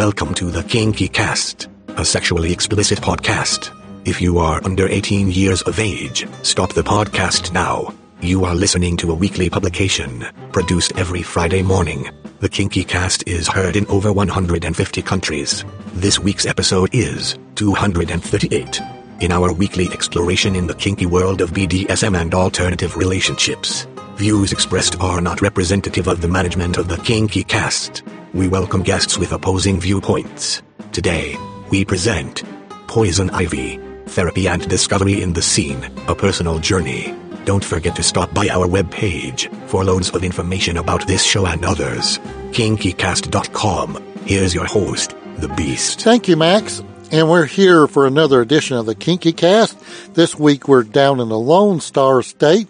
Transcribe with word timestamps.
Welcome 0.00 0.32
to 0.36 0.50
the 0.50 0.62
Kinky 0.62 1.08
Cast, 1.08 1.68
a 1.88 2.06
sexually 2.06 2.54
explicit 2.54 3.00
podcast. 3.02 3.68
If 4.06 4.22
you 4.22 4.38
are 4.38 4.58
under 4.64 4.88
18 4.88 5.30
years 5.30 5.60
of 5.60 5.78
age, 5.78 6.26
stop 6.42 6.72
the 6.72 6.80
podcast 6.80 7.52
now. 7.52 7.92
You 8.22 8.46
are 8.46 8.54
listening 8.54 8.96
to 8.96 9.10
a 9.10 9.14
weekly 9.14 9.50
publication, 9.50 10.24
produced 10.52 10.96
every 10.96 11.20
Friday 11.20 11.60
morning. 11.60 12.08
The 12.38 12.48
Kinky 12.48 12.82
Cast 12.82 13.28
is 13.28 13.46
heard 13.46 13.76
in 13.76 13.86
over 13.88 14.10
150 14.10 15.02
countries. 15.02 15.66
This 15.92 16.18
week's 16.18 16.46
episode 16.46 16.94
is 16.94 17.38
238. 17.56 18.80
In 19.20 19.32
our 19.32 19.52
weekly 19.52 19.86
exploration 19.92 20.56
in 20.56 20.66
the 20.66 20.74
kinky 20.74 21.04
world 21.04 21.42
of 21.42 21.50
BDSM 21.50 22.18
and 22.18 22.32
alternative 22.32 22.96
relationships, 22.96 23.86
views 24.20 24.52
expressed 24.52 25.00
are 25.00 25.22
not 25.22 25.40
representative 25.40 26.06
of 26.06 26.20
the 26.20 26.28
management 26.28 26.76
of 26.76 26.88
the 26.88 26.98
Kinky 26.98 27.42
Cast. 27.42 28.02
We 28.34 28.48
welcome 28.48 28.82
guests 28.82 29.16
with 29.16 29.32
opposing 29.32 29.80
viewpoints. 29.80 30.60
Today, 30.92 31.38
we 31.70 31.86
present 31.86 32.42
Poison 32.86 33.30
Ivy, 33.30 33.80
Therapy 34.08 34.46
and 34.46 34.68
Discovery 34.68 35.22
in 35.22 35.32
the 35.32 35.40
Scene, 35.40 35.90
a 36.06 36.14
personal 36.14 36.58
journey. 36.58 37.14
Don't 37.46 37.64
forget 37.64 37.96
to 37.96 38.02
stop 38.02 38.34
by 38.34 38.50
our 38.50 38.66
webpage 38.66 39.50
for 39.68 39.84
loads 39.84 40.10
of 40.10 40.22
information 40.22 40.76
about 40.76 41.06
this 41.06 41.24
show 41.24 41.46
and 41.46 41.64
others. 41.64 42.18
KinkyCast.com. 42.52 44.04
Here's 44.26 44.54
your 44.54 44.66
host, 44.66 45.16
The 45.38 45.48
Beast. 45.48 46.02
Thank 46.02 46.28
you, 46.28 46.36
Max. 46.36 46.82
And 47.10 47.30
we're 47.30 47.46
here 47.46 47.86
for 47.86 48.06
another 48.06 48.42
edition 48.42 48.76
of 48.76 48.84
the 48.84 48.94
Kinky 48.94 49.32
Cast. 49.32 49.78
This 50.14 50.38
week 50.38 50.68
we're 50.68 50.82
down 50.82 51.20
in 51.20 51.30
the 51.30 51.38
Lone 51.38 51.80
Star 51.80 52.20
State 52.22 52.68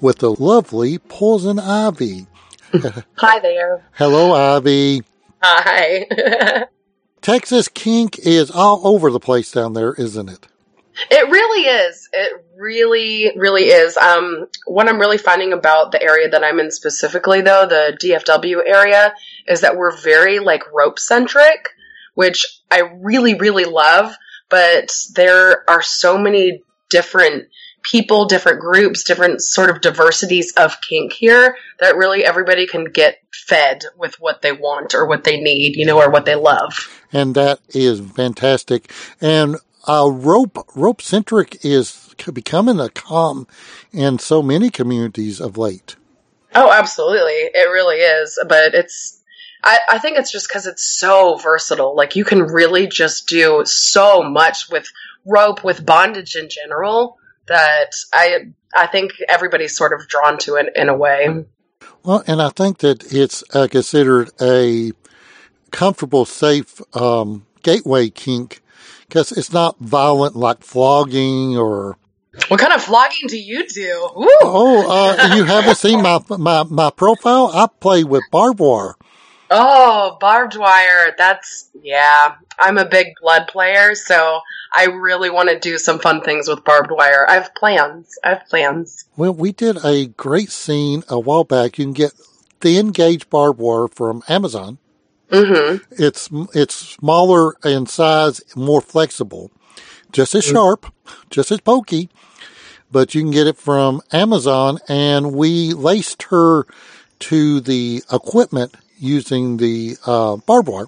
with 0.00 0.18
the 0.18 0.30
lovely 0.30 0.98
Poison 0.98 1.58
Ivy. 1.58 2.26
Hi 3.16 3.38
there. 3.40 3.82
Hello, 3.92 4.32
Ivy. 4.32 5.02
Hi. 5.42 6.66
Texas 7.20 7.68
kink 7.68 8.18
is 8.20 8.50
all 8.50 8.86
over 8.86 9.10
the 9.10 9.20
place 9.20 9.50
down 9.52 9.74
there, 9.74 9.92
isn't 9.94 10.28
it? 10.28 10.46
it 11.10 11.30
really 11.30 11.66
is. 11.66 12.08
It 12.12 12.44
really, 12.56 13.32
really 13.36 13.64
is. 13.64 13.96
Um, 13.96 14.48
what 14.66 14.88
I'm 14.88 14.98
really 14.98 15.18
finding 15.18 15.52
about 15.52 15.92
the 15.92 16.02
area 16.02 16.28
that 16.28 16.44
I'm 16.44 16.60
in 16.60 16.70
specifically, 16.70 17.40
though, 17.40 17.66
the 17.66 17.96
DFW 18.02 18.62
area, 18.66 19.14
is 19.46 19.62
that 19.62 19.76
we're 19.76 19.96
very 19.96 20.38
like 20.38 20.72
rope 20.72 20.98
centric, 20.98 21.70
which 22.14 22.62
I 22.70 22.80
really, 22.80 23.34
really 23.34 23.64
love. 23.64 24.14
But 24.48 24.92
there 25.14 25.68
are 25.70 25.82
so 25.82 26.18
many 26.18 26.62
different 26.90 27.46
people, 27.82 28.26
different 28.26 28.60
groups, 28.60 29.04
different 29.04 29.40
sort 29.42 29.70
of 29.70 29.80
diversities 29.80 30.52
of 30.56 30.80
kink 30.80 31.12
here 31.12 31.56
that 31.78 31.96
really 31.96 32.24
everybody 32.24 32.66
can 32.66 32.84
get 32.84 33.18
fed 33.32 33.82
with 33.96 34.20
what 34.20 34.42
they 34.42 34.52
want 34.52 34.94
or 34.94 35.06
what 35.06 35.24
they 35.24 35.40
need, 35.40 35.76
you 35.76 35.86
know, 35.86 35.98
or 35.98 36.10
what 36.10 36.24
they 36.24 36.34
love. 36.34 36.88
And 37.12 37.34
that 37.34 37.60
is 37.70 38.00
fantastic. 38.00 38.92
And 39.20 39.56
uh, 39.88 40.10
rope 40.12 40.66
rope 40.74 41.00
centric 41.00 41.64
is 41.64 42.14
becoming 42.32 42.78
a 42.78 42.90
calm 42.90 43.46
in 43.92 44.18
so 44.18 44.42
many 44.42 44.70
communities 44.70 45.40
of 45.40 45.56
late. 45.56 45.96
Oh, 46.54 46.70
absolutely. 46.70 47.32
It 47.32 47.70
really 47.70 47.96
is. 47.96 48.38
But 48.48 48.74
it's, 48.74 49.22
I, 49.64 49.78
I 49.88 49.98
think 49.98 50.18
it's 50.18 50.32
just 50.32 50.48
because 50.48 50.66
it's 50.66 50.82
so 50.82 51.36
versatile. 51.36 51.96
Like 51.96 52.16
you 52.16 52.24
can 52.24 52.42
really 52.42 52.86
just 52.88 53.28
do 53.28 53.62
so 53.64 54.22
much 54.22 54.68
with 54.70 54.86
rope, 55.24 55.64
with 55.64 55.86
bondage 55.86 56.34
in 56.34 56.48
general, 56.48 57.18
that 57.50 57.90
I, 58.14 58.46
I 58.74 58.86
think 58.86 59.12
everybody's 59.28 59.76
sort 59.76 59.92
of 59.92 60.08
drawn 60.08 60.38
to 60.38 60.54
it 60.54 60.72
in 60.74 60.88
a 60.88 60.96
way. 60.96 61.44
Well, 62.04 62.22
and 62.26 62.40
I 62.40 62.48
think 62.48 62.78
that 62.78 63.12
it's 63.12 63.44
uh, 63.52 63.68
considered 63.70 64.30
a 64.40 64.92
comfortable, 65.70 66.24
safe 66.24 66.80
um, 66.96 67.46
gateway 67.62 68.08
kink 68.08 68.62
because 69.06 69.32
it's 69.32 69.52
not 69.52 69.78
violent 69.78 70.36
like 70.36 70.62
flogging 70.62 71.58
or. 71.58 71.98
What 72.46 72.60
kind 72.60 72.72
of 72.72 72.82
flogging 72.82 73.28
do 73.28 73.36
you 73.36 73.66
do? 73.66 74.08
Woo! 74.14 74.28
Oh, 74.42 74.86
uh, 74.88 75.34
you 75.36 75.44
haven't 75.44 75.74
seen 75.74 76.00
my, 76.00 76.20
my 76.30 76.62
my 76.62 76.90
profile? 76.90 77.50
I 77.52 77.66
play 77.80 78.04
with 78.04 78.22
barbed 78.30 78.60
wire. 78.60 78.94
Oh, 79.50 80.16
barbed 80.20 80.56
wire. 80.56 81.14
That's, 81.18 81.70
yeah. 81.82 82.36
I'm 82.58 82.78
a 82.78 82.84
big 82.84 83.08
blood 83.20 83.48
player, 83.48 83.94
so 83.94 84.40
I 84.72 84.84
really 84.84 85.30
want 85.30 85.48
to 85.48 85.58
do 85.58 85.76
some 85.78 85.98
fun 85.98 86.20
things 86.20 86.48
with 86.48 86.64
barbed 86.64 86.90
wire. 86.92 87.28
I 87.28 87.34
have 87.34 87.54
plans. 87.54 88.16
I 88.22 88.30
have 88.30 88.46
plans. 88.48 89.06
Well, 89.16 89.34
we 89.34 89.52
did 89.52 89.84
a 89.84 90.06
great 90.06 90.50
scene 90.50 91.02
a 91.08 91.18
while 91.18 91.44
back. 91.44 91.78
You 91.78 91.86
can 91.86 91.92
get 91.92 92.12
thin 92.60 92.88
gauge 92.88 93.28
barbed 93.28 93.58
wire 93.58 93.88
from 93.88 94.22
Amazon. 94.28 94.78
Mm-hmm. 95.30 96.02
It's 96.02 96.28
it's 96.54 96.74
smaller 96.74 97.54
in 97.64 97.86
size, 97.86 98.42
more 98.56 98.80
flexible, 98.80 99.52
just 100.10 100.34
as 100.34 100.44
sharp, 100.44 100.92
just 101.30 101.52
as 101.52 101.60
pokey, 101.60 102.08
but 102.90 103.14
you 103.14 103.22
can 103.22 103.30
get 103.30 103.46
it 103.46 103.56
from 103.56 104.02
Amazon. 104.12 104.80
And 104.88 105.32
we 105.32 105.72
laced 105.72 106.24
her 106.24 106.66
to 107.20 107.60
the 107.60 108.02
equipment 108.12 108.74
using 109.00 109.56
the 109.56 109.96
uh, 110.06 110.36
barbed 110.36 110.68
wire, 110.68 110.86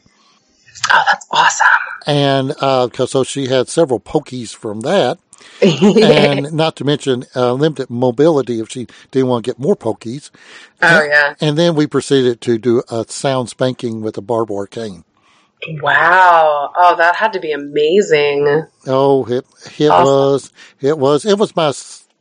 Oh, 0.92 1.02
that's 1.10 1.26
awesome. 1.30 1.66
and 2.06 2.48
because 2.90 3.10
so 3.12 3.24
she 3.24 3.46
had 3.46 3.68
several 3.68 4.00
pokies 4.00 4.54
from 4.54 4.80
that, 4.80 5.18
and 5.62 6.52
not 6.52 6.76
to 6.76 6.84
mention 6.84 7.24
uh, 7.36 7.52
limited 7.52 7.90
mobility 7.90 8.58
if 8.60 8.70
she 8.70 8.86
didn't 9.10 9.28
want 9.28 9.44
to 9.44 9.50
get 9.50 9.58
more 9.58 9.76
pokies. 9.76 10.30
oh, 10.82 11.04
yeah. 11.04 11.34
And 11.40 11.56
then 11.58 11.74
we 11.74 11.86
proceeded 11.86 12.40
to 12.42 12.58
do 12.58 12.82
a 12.90 13.04
sound 13.08 13.48
spanking 13.48 14.00
with 14.02 14.16
a 14.18 14.22
barbed 14.22 14.50
wire 14.50 14.66
cane. 14.66 15.04
Wow. 15.80 16.72
Oh, 16.76 16.96
that 16.96 17.14
had 17.14 17.32
to 17.34 17.40
be 17.40 17.52
amazing. 17.52 18.66
Oh, 18.86 19.24
it 19.26 19.46
it 19.78 19.90
Awesome. 19.90 20.04
was 20.04 20.52
it 20.80 20.98
was 20.98 21.24
it 21.24 21.38
was 21.38 21.54
my 21.54 21.70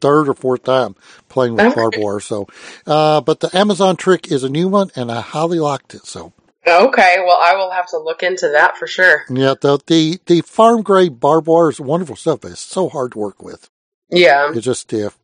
third 0.02 0.28
or 0.28 0.34
fourth 0.34 0.64
time 0.64 0.96
playing 1.30 1.56
with 1.56 1.76
barbed 1.76 1.98
wire. 2.00 2.20
So, 2.20 2.48
uh, 2.86 3.22
but 3.22 3.40
the 3.40 3.56
Amazon 3.56 3.96
trick 3.96 4.32
is 4.32 4.44
a 4.44 4.50
new 4.50 4.68
one, 4.68 4.92
and 4.96 5.12
I 5.12 5.22
highly 5.22 5.60
liked 5.60 5.94
it. 5.94 6.06
So, 6.06 6.34
Okay, 6.68 7.16
well, 7.26 7.40
I 7.42 7.56
will 7.56 7.72
have 7.72 7.88
to 7.88 7.98
look 7.98 8.22
into 8.24 8.50
that 8.50 8.78
for 8.78 8.86
sure. 8.88 9.24
yeah, 9.30 9.56
the 9.60 9.80
the 9.88 10.20
the 10.26 10.42
farm 10.42 10.82
grade 10.84 11.20
barbed 11.20 11.48
wire 11.48 11.70
is 11.70 11.80
wonderful 11.80 12.16
stuff, 12.16 12.42
but 12.42 12.52
it's 12.52 12.62
so 12.62 12.90
hard 12.90 13.14
to 13.14 13.18
work 13.20 13.42
with. 13.42 13.70
Yeah. 14.10 14.52
It's 14.54 14.66
just 14.66 14.82
stiff. 14.82 15.18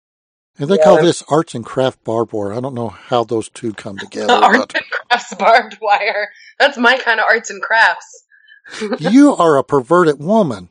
And 0.58 0.68
they 0.70 0.78
Yeah. 0.78 0.84
call 0.86 1.02
this 1.04 1.22
arts 1.30 1.54
and 1.54 1.64
craft 1.64 2.04
barbed 2.04 2.34
wire. 2.34 2.54
I 2.54 2.60
don't 2.60 2.74
know 2.74 2.88
how 2.90 3.24
those 3.24 3.50
two 3.50 3.74
come 3.74 3.98
together. 4.00 4.34
Arts 4.34 4.74
and 4.74 4.86
crafts 4.90 5.34
barbed 5.36 5.78
wire. 5.82 6.30
That's 6.58 6.78
my 6.78 6.98
kind 6.98 7.20
of 7.20 7.28
arts 7.30 7.52
and 7.52 7.62
crafts. 7.62 8.24
you 9.00 9.36
are 9.36 9.58
a 9.58 9.64
perverted 9.64 10.20
woman. 10.20 10.70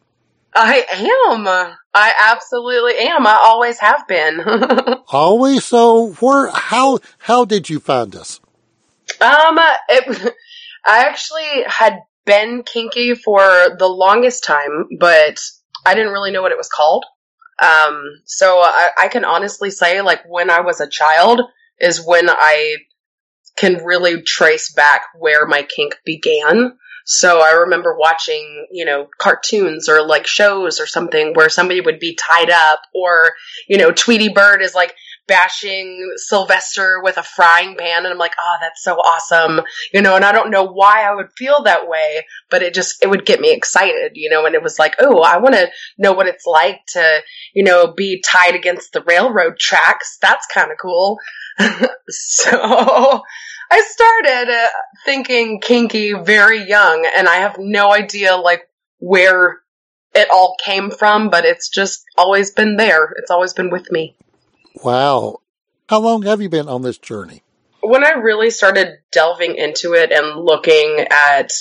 I 0.59 0.87
am. 0.91 1.47
I 1.94 2.12
absolutely 2.33 2.97
am. 2.99 3.27
I 3.27 3.43
always 3.44 3.78
have 3.78 4.09
been. 4.09 4.41
Always 5.09 5.65
so. 5.65 6.12
Where? 6.15 6.50
How? 6.50 6.99
How 7.19 7.44
did 7.44 7.69
you 7.69 7.78
find 7.78 8.17
us? 8.17 8.41
Um, 9.21 9.59
it, 9.89 10.34
I 10.87 11.05
actually 11.05 11.65
had 11.66 12.00
been 12.25 12.62
kinky 12.62 13.15
for 13.15 13.77
the 13.78 13.87
longest 13.87 14.45
time, 14.45 14.89
but 14.99 15.39
I 15.84 15.95
didn't 15.95 16.12
really 16.12 16.33
know 16.33 16.43
what 16.43 16.53
it 16.53 16.59
was 16.59 16.69
called. 16.69 17.05
Um, 17.62 18.03
so 18.25 18.59
I, 18.59 18.89
I 19.03 19.09
can 19.09 19.25
honestly 19.25 19.71
say, 19.71 20.00
like, 20.00 20.22
when 20.27 20.50
I 20.50 20.61
was 20.61 20.81
a 20.81 20.89
child 20.89 21.41
is 21.78 22.05
when 22.05 22.28
I 22.28 22.77
can 23.56 23.84
really 23.84 24.22
trace 24.22 24.72
back 24.72 25.03
where 25.19 25.47
my 25.47 25.62
kink 25.62 25.97
began. 26.05 26.77
So 27.09 27.41
I 27.41 27.53
remember 27.53 27.97
watching, 27.97 28.67
you 28.72 28.84
know, 28.84 29.09
cartoons 29.19 29.89
or 29.89 30.05
like 30.05 30.27
shows 30.27 30.81
or 30.81 30.87
something 30.87 31.34
where 31.34 31.49
somebody 31.49 31.81
would 31.81 32.00
be 32.00 32.17
tied 32.17 32.50
up 32.50 32.81
or, 32.93 33.34
you 33.69 33.78
know, 33.78 33.93
Tweety 33.93 34.28
Bird 34.28 34.61
is 34.61 34.75
like 34.75 34.93
bashing 35.28 36.12
Sylvester 36.16 37.00
with 37.00 37.16
a 37.16 37.22
frying 37.22 37.77
pan 37.77 38.04
and 38.04 38.09
I'm 38.09 38.19
like, 38.19 38.34
oh, 38.41 38.57
that's 38.60 38.83
so 38.83 38.97
awesome. 38.97 39.60
You 39.95 40.03
know, 40.03 40.16
and 40.16 40.25
I 40.25 40.33
don't 40.33 40.51
know 40.51 40.65
why 40.65 41.04
I 41.04 41.15
would 41.15 41.31
feel 41.36 41.63
that 41.63 41.89
way, 41.89 42.27
but 42.51 42.63
it 42.63 42.75
just, 42.75 43.01
it 43.01 43.09
would 43.09 43.25
get 43.25 43.41
me 43.41 43.53
excited, 43.53 44.13
you 44.16 44.28
know, 44.28 44.45
and 44.45 44.57
it 44.57 44.63
was 44.63 44.77
like, 44.77 44.97
oh, 44.98 45.22
I 45.22 45.36
want 45.36 45.54
to 45.54 45.71
know 45.98 46.13
what 46.13 46.27
it's 46.27 46.45
like 46.45 46.81
to, 46.89 47.21
you 47.54 47.63
know, 47.63 47.92
be 47.92 48.21
tied 48.21 48.57
against 48.57 48.92
the 48.92 49.03
railroad 49.03 49.60
tracks. 49.60 50.19
That's 50.21 50.47
kind 50.53 50.72
of 50.72 50.78
cool. 50.78 51.19
so 52.09 53.23
I 53.71 53.81
started 53.81 54.69
thinking 55.05 55.61
kinky 55.61 56.13
very 56.13 56.69
young, 56.69 57.09
and 57.17 57.29
I 57.29 57.37
have 57.37 57.57
no 57.59 57.93
idea 57.93 58.37
like 58.37 58.69
where 58.99 59.61
it 60.15 60.29
all 60.33 60.57
came 60.65 60.91
from, 60.91 61.31
but 61.31 61.45
it's 61.45 61.69
just 61.69 62.05
always 62.17 62.51
been 62.51 62.77
there. 62.77 63.13
It's 63.17 63.31
always 63.31 63.53
been 63.53 63.71
with 63.71 63.91
me. 63.91 64.17
Wow. 64.83 65.41
How 65.89 66.01
long 66.01 66.23
have 66.23 66.41
you 66.41 66.49
been 66.49 66.69
on 66.69 66.83
this 66.83 66.99
journey? 66.99 67.43
When 67.81 68.05
I 68.05 68.13
really 68.13 68.51
started 68.51 68.99
delving 69.13 69.57
into 69.57 69.95
it 69.95 70.11
and 70.11 70.45
looking 70.45 71.07
at 71.11 71.53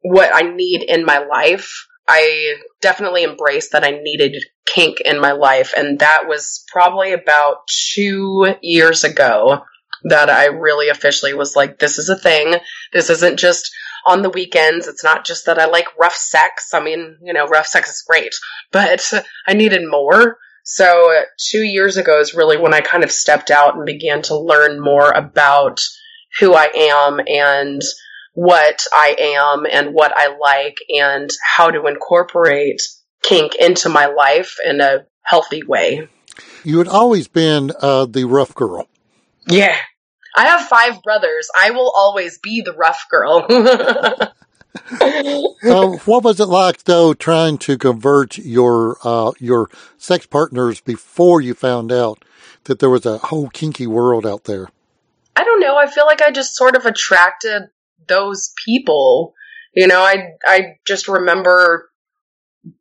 what 0.00 0.30
I 0.34 0.42
need 0.42 0.82
in 0.82 1.04
my 1.04 1.18
life, 1.18 1.86
I 2.08 2.56
definitely 2.80 3.24
embraced 3.24 3.72
that 3.72 3.84
I 3.84 3.90
needed 4.02 4.36
kink 4.66 5.00
in 5.00 5.20
my 5.20 5.32
life. 5.32 5.72
And 5.76 5.98
that 6.00 6.24
was 6.26 6.64
probably 6.72 7.12
about 7.12 7.66
two 7.94 8.54
years 8.62 9.04
ago 9.04 9.62
that 10.04 10.30
I 10.30 10.46
really 10.46 10.88
officially 10.88 11.34
was 11.34 11.56
like, 11.56 11.78
this 11.78 11.98
is 11.98 12.08
a 12.08 12.18
thing. 12.18 12.56
This 12.92 13.10
isn't 13.10 13.38
just 13.38 13.70
on 14.06 14.22
the 14.22 14.30
weekends. 14.30 14.86
It's 14.86 15.02
not 15.02 15.24
just 15.24 15.46
that 15.46 15.58
I 15.58 15.66
like 15.66 15.86
rough 15.98 16.14
sex. 16.14 16.72
I 16.72 16.80
mean, 16.80 17.18
you 17.22 17.32
know, 17.32 17.46
rough 17.46 17.66
sex 17.66 17.90
is 17.90 18.04
great, 18.08 18.34
but 18.72 19.12
I 19.46 19.54
needed 19.54 19.82
more. 19.88 20.38
So 20.64 21.22
two 21.50 21.62
years 21.62 21.96
ago 21.96 22.20
is 22.20 22.34
really 22.34 22.56
when 22.56 22.74
I 22.74 22.80
kind 22.80 23.04
of 23.04 23.12
stepped 23.12 23.50
out 23.50 23.76
and 23.76 23.86
began 23.86 24.22
to 24.22 24.38
learn 24.38 24.80
more 24.80 25.10
about 25.10 25.80
who 26.40 26.54
I 26.54 26.68
am 26.74 27.20
and 27.26 27.80
what 28.36 28.86
I 28.92 29.16
am 29.18 29.66
and 29.70 29.94
what 29.94 30.12
I 30.14 30.36
like 30.36 30.76
and 30.90 31.30
how 31.42 31.70
to 31.70 31.86
incorporate 31.86 32.82
kink 33.22 33.54
into 33.54 33.88
my 33.88 34.06
life 34.06 34.56
in 34.62 34.82
a 34.82 35.06
healthy 35.22 35.62
way. 35.64 36.06
You 36.62 36.76
had 36.78 36.86
always 36.86 37.28
been 37.28 37.72
uh, 37.80 38.04
the 38.04 38.24
rough 38.24 38.54
girl. 38.54 38.88
Yeah. 39.48 39.76
I 40.36 40.48
have 40.48 40.68
five 40.68 41.02
brothers. 41.02 41.48
I 41.56 41.70
will 41.70 41.90
always 41.96 42.38
be 42.38 42.60
the 42.60 42.74
rough 42.74 43.06
girl. 43.10 43.46
uh, 45.00 45.96
what 46.04 46.22
was 46.22 46.38
it 46.38 46.44
like 46.44 46.84
though 46.84 47.14
trying 47.14 47.56
to 47.58 47.78
convert 47.78 48.36
your 48.36 48.98
uh, 49.02 49.32
your 49.38 49.70
sex 49.96 50.26
partners 50.26 50.82
before 50.82 51.40
you 51.40 51.54
found 51.54 51.90
out 51.90 52.22
that 52.64 52.80
there 52.80 52.90
was 52.90 53.06
a 53.06 53.16
whole 53.16 53.48
kinky 53.48 53.86
world 53.86 54.26
out 54.26 54.44
there? 54.44 54.68
I 55.34 55.42
don't 55.42 55.60
know. 55.60 55.78
I 55.78 55.86
feel 55.86 56.04
like 56.04 56.20
I 56.20 56.30
just 56.30 56.54
sort 56.54 56.76
of 56.76 56.84
attracted 56.84 57.70
those 58.08 58.52
people. 58.64 59.34
You 59.74 59.86
know, 59.86 60.00
I 60.00 60.32
I 60.44 60.78
just 60.86 61.08
remember 61.08 61.90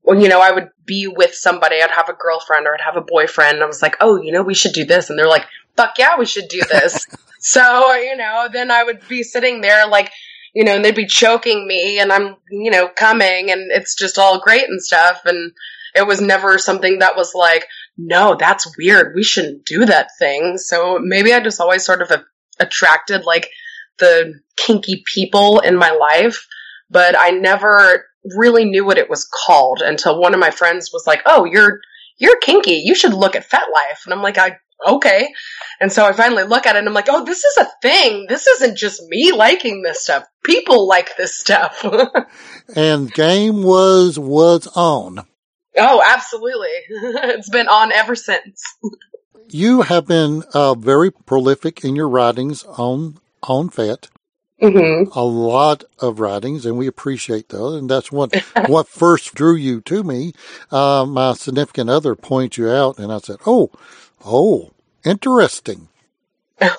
when 0.02 0.22
you 0.22 0.30
know 0.30 0.42
I 0.42 0.52
would 0.52 0.70
be 0.86 1.08
with 1.08 1.34
somebody. 1.34 1.82
I'd 1.82 1.92
have 1.92 2.10
a 2.10 2.14
girlfriend 2.14 2.68
or 2.68 2.74
I'd 2.74 2.82
have 2.82 2.98
a 2.98 3.02
boyfriend. 3.02 3.56
And 3.56 3.64
I 3.64 3.68
was 3.68 3.82
like, 3.82 3.98
oh, 4.02 4.22
you 4.22 4.32
know, 4.32 4.44
we 4.44 4.54
should 4.54 4.74
do 4.74 4.86
this, 4.86 5.10
and 5.10 5.18
they're 5.18 5.28
like, 5.28 5.46
fuck 5.76 5.98
yeah, 5.98 6.18
we 6.18 6.26
should 6.26 6.48
do 6.48 6.62
this. 6.72 7.06
so 7.40 7.94
you 7.96 8.16
know, 8.16 8.48
then 8.52 8.72
I 8.72 8.84
would 8.84 9.08
be 9.08 9.24
sitting 9.24 9.62
there 9.62 9.88
like 9.88 10.12
you 10.56 10.64
know, 10.64 10.78
and 10.78 10.86
they'd 10.86 10.96
be 10.96 11.06
choking 11.06 11.68
me 11.68 12.00
and 12.00 12.12
I'm, 12.12 12.38
you 12.50 12.72
know, 12.72 12.88
coming 12.88 13.52
and 13.52 13.72
it's 13.72 13.94
just 13.94 14.18
all 14.18 14.40
great 14.40 14.70
and 14.70 14.82
stuff. 14.82 15.22
And 15.26 15.52
it 15.94 16.08
was 16.08 16.22
never 16.22 16.58
something 16.58 17.00
that 17.00 17.18
was 17.18 17.36
like, 17.36 17.68
no, 17.98 18.36
that's 18.40 18.76
weird. 18.78 19.14
We 19.16 19.24
shouldn't 19.24 19.66
do 19.66 19.86
that 19.86 20.10
thing. 20.18 20.58
So 20.58 20.98
maybe 20.98 21.34
I 21.34 21.42
just 21.42 21.60
always 21.60 21.86
sort 21.86 22.02
of 22.02 22.10
attracted 22.58 23.26
like 23.26 23.50
the 24.00 24.40
kinky 24.58 25.04
people 25.14 25.60
in 25.60 25.76
my 25.78 25.92
life, 25.92 26.48
but 26.90 27.16
I 27.18 27.32
never 27.32 28.06
really 28.36 28.66
knew 28.66 28.86
what 28.86 28.98
it 28.98 29.10
was 29.10 29.28
called 29.46 29.82
until 29.82 30.20
one 30.20 30.34
of 30.34 30.40
my 30.40 30.52
friends 30.52 30.92
was 30.92 31.06
like, 31.06 31.22
oh, 31.26 31.46
you're, 31.46 31.80
you're 32.18 32.40
kinky. 32.40 32.82
You 32.84 32.96
should 32.96 33.14
look 33.14 33.36
at 33.36 33.50
FetLife. 33.50 34.06
And 34.06 34.14
I'm 34.14 34.22
like, 34.22 34.38
I 34.38 34.58
okay. 34.86 35.34
And 35.80 35.92
so 35.92 36.06
I 36.06 36.14
finally 36.14 36.44
look 36.44 36.66
at 36.66 36.76
it 36.76 36.80
and 36.80 36.88
I'm 36.88 36.94
like, 36.94 37.10
oh, 37.10 37.26
this 37.26 37.44
is 37.44 37.58
a 37.58 37.68
thing. 37.82 38.26
This 38.28 38.48
isn't 38.48 38.78
just 38.78 39.02
me 39.04 39.32
liking 39.32 39.82
this 39.82 40.04
stuff. 40.04 40.26
People 40.44 40.88
like 40.88 41.16
this 41.18 41.38
stuff. 41.38 41.86
and 42.76 43.12
game 43.14 43.64
was 43.64 44.18
was 44.20 44.68
on. 44.76 45.26
Oh, 45.78 46.02
absolutely. 46.06 46.70
it's 46.90 47.50
been 47.50 47.68
on 47.68 47.92
ever 47.92 48.16
since. 48.16 48.64
you 49.50 49.82
have 49.82 50.08
been 50.08 50.44
uh, 50.54 50.74
very 50.76 51.12
prolific 51.12 51.84
in 51.84 51.96
your 51.96 52.10
writings 52.10 52.64
on 52.64 53.20
on 53.48 53.70
FET. 53.70 54.10
Mm-hmm. 54.62 55.12
A 55.18 55.24
lot 55.24 55.84
of 56.00 56.22
writings, 56.22 56.66
and 56.66 56.78
we 56.78 56.88
appreciate 56.88 57.50
those. 57.50 57.78
And 57.78 57.90
that's 57.90 58.12
what 58.12 58.34
what 58.68 58.88
first 58.88 59.36
drew 59.36 59.56
you 59.56 59.82
to 59.82 60.04
me. 60.04 60.32
Uh, 60.72 61.06
my 61.06 61.34
significant 61.34 61.90
other 61.90 62.16
pointed 62.16 62.58
you 62.58 62.70
out, 62.70 62.98
and 62.98 63.12
I 63.12 63.18
said, 63.18 63.38
"Oh, 63.46 63.70
Oh, 64.26 64.72
interesting. 65.04 65.88
and 66.60 66.70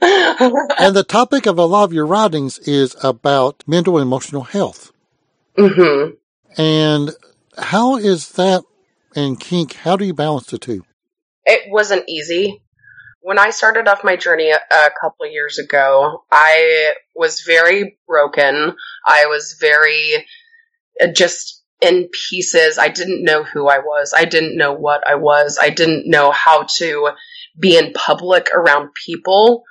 the 0.00 1.04
topic 1.06 1.46
of 1.46 1.58
a 1.58 1.64
lot 1.64 1.84
of 1.84 1.92
your 1.92 2.06
writings 2.06 2.58
is 2.60 2.96
about 3.02 3.64
mental 3.66 3.96
and 3.98 4.06
emotional 4.06 4.42
health. 4.42 4.92
Mm-hmm. 5.58 6.12
And 6.56 7.10
how 7.58 7.96
is 7.96 8.30
that 8.32 8.62
in 9.16 9.36
kink? 9.36 9.72
How 9.74 9.96
do 9.96 10.04
you 10.04 10.14
balance 10.14 10.46
the 10.46 10.58
two? 10.58 10.84
It 11.44 11.68
wasn't 11.68 12.04
easy. 12.08 12.62
When 13.22 13.38
I 13.38 13.50
started 13.50 13.86
off 13.88 14.04
my 14.04 14.16
journey 14.16 14.50
a, 14.50 14.56
a 14.56 14.90
couple 15.00 15.26
years 15.26 15.58
ago, 15.58 16.24
I 16.30 16.94
was 17.14 17.42
very 17.46 17.98
broken. 18.06 18.74
I 19.06 19.26
was 19.26 19.56
very 19.60 20.26
uh, 21.00 21.08
just 21.08 21.62
in 21.80 22.08
pieces. 22.30 22.78
I 22.78 22.88
didn't 22.88 23.24
know 23.24 23.42
who 23.42 23.68
I 23.68 23.78
was. 23.78 24.14
I 24.16 24.24
didn't 24.24 24.56
know 24.56 24.72
what 24.72 25.06
I 25.08 25.14
was. 25.16 25.58
I 25.60 25.70
didn't 25.70 26.08
know 26.08 26.30
how 26.30 26.66
to 26.78 27.10
be 27.58 27.76
in 27.76 27.92
public 27.92 28.48
around 28.54 28.90
people 29.06 29.64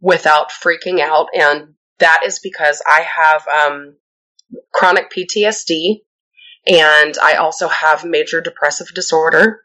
without 0.00 0.50
freaking 0.50 1.00
out. 1.00 1.28
And 1.34 1.74
that 1.98 2.22
is 2.24 2.40
because 2.40 2.82
I 2.86 3.00
have 3.02 3.46
um, 3.48 3.96
chronic 4.72 5.10
PTSD 5.10 6.00
and 6.66 7.14
I 7.22 7.36
also 7.36 7.68
have 7.68 8.04
major 8.04 8.40
depressive 8.40 8.88
disorder. 8.94 9.60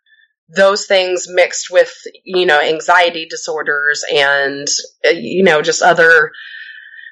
Those 0.55 0.85
things 0.85 1.25
mixed 1.27 1.69
with, 1.69 1.94
you 2.23 2.45
know, 2.45 2.59
anxiety 2.59 3.27
disorders 3.29 4.03
and, 4.13 4.67
uh, 5.05 5.11
you 5.11 5.44
know, 5.44 5.61
just 5.61 5.81
other 5.81 6.31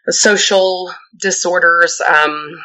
social 0.10 0.94
disorders. 1.20 2.02
Um, 2.02 2.64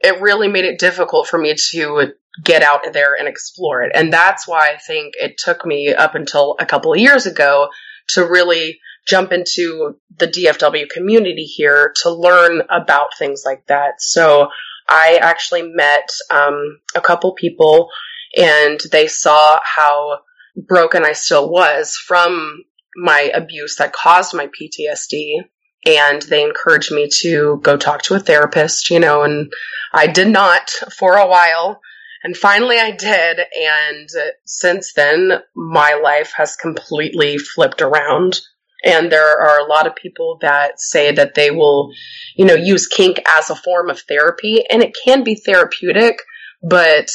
it 0.00 0.20
really 0.20 0.48
made 0.48 0.64
it 0.64 0.78
difficult 0.78 1.26
for 1.26 1.38
me 1.38 1.54
to 1.70 2.12
get 2.42 2.62
out 2.62 2.80
there 2.92 3.14
and 3.18 3.28
explore 3.28 3.82
it. 3.82 3.92
And 3.94 4.12
that's 4.12 4.46
why 4.46 4.70
I 4.72 4.78
think 4.78 5.14
it 5.16 5.38
took 5.38 5.64
me 5.64 5.92
up 5.94 6.14
until 6.14 6.56
a 6.60 6.66
couple 6.66 6.92
of 6.92 6.98
years 6.98 7.26
ago 7.26 7.68
to 8.08 8.24
really 8.24 8.78
jump 9.06 9.32
into 9.32 9.96
the 10.18 10.26
DFW 10.26 10.88
community 10.88 11.44
here 11.44 11.92
to 12.02 12.10
learn 12.10 12.62
about 12.70 13.16
things 13.18 13.42
like 13.46 13.66
that. 13.66 14.00
So 14.00 14.48
I 14.88 15.18
actually 15.20 15.62
met 15.62 16.08
um, 16.30 16.78
a 16.94 17.00
couple 17.00 17.32
people 17.34 17.88
and 18.36 18.80
they 18.90 19.08
saw 19.08 19.58
how 19.62 20.20
broken 20.56 21.04
I 21.04 21.12
still 21.12 21.50
was 21.50 21.96
from 21.96 22.64
my 22.96 23.30
abuse 23.34 23.76
that 23.76 23.92
caused 23.92 24.34
my 24.34 24.48
PTSD 24.48 25.40
and 25.86 26.22
they 26.22 26.42
encouraged 26.42 26.90
me 26.90 27.08
to 27.20 27.60
go 27.62 27.76
talk 27.76 28.02
to 28.02 28.14
a 28.14 28.20
therapist, 28.20 28.90
you 28.90 28.98
know, 28.98 29.22
and 29.22 29.52
I 29.92 30.06
did 30.06 30.28
not 30.28 30.70
for 30.98 31.16
a 31.16 31.28
while. 31.28 31.80
And 32.24 32.36
finally 32.36 32.78
I 32.78 32.90
did. 32.90 33.38
And 33.38 34.08
since 34.44 34.94
then, 34.94 35.40
my 35.54 35.94
life 36.02 36.32
has 36.36 36.56
completely 36.56 37.38
flipped 37.38 37.82
around. 37.82 38.40
And 38.84 39.12
there 39.12 39.40
are 39.40 39.60
a 39.60 39.68
lot 39.68 39.86
of 39.86 39.94
people 39.94 40.38
that 40.40 40.80
say 40.80 41.12
that 41.12 41.34
they 41.34 41.50
will, 41.50 41.92
you 42.34 42.44
know, 42.44 42.54
use 42.54 42.88
kink 42.88 43.20
as 43.38 43.50
a 43.50 43.56
form 43.56 43.90
of 43.90 44.00
therapy 44.00 44.64
and 44.68 44.82
it 44.82 44.96
can 45.04 45.22
be 45.22 45.36
therapeutic, 45.36 46.18
but 46.62 47.08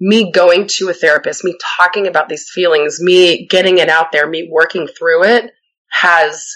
me 0.00 0.30
going 0.30 0.66
to 0.66 0.88
a 0.88 0.94
therapist, 0.94 1.44
me 1.44 1.56
talking 1.76 2.06
about 2.06 2.28
these 2.28 2.50
feelings, 2.50 3.00
me 3.00 3.46
getting 3.46 3.78
it 3.78 3.88
out 3.88 4.12
there, 4.12 4.28
me 4.28 4.48
working 4.50 4.86
through 4.86 5.24
it 5.24 5.52
has 5.90 6.46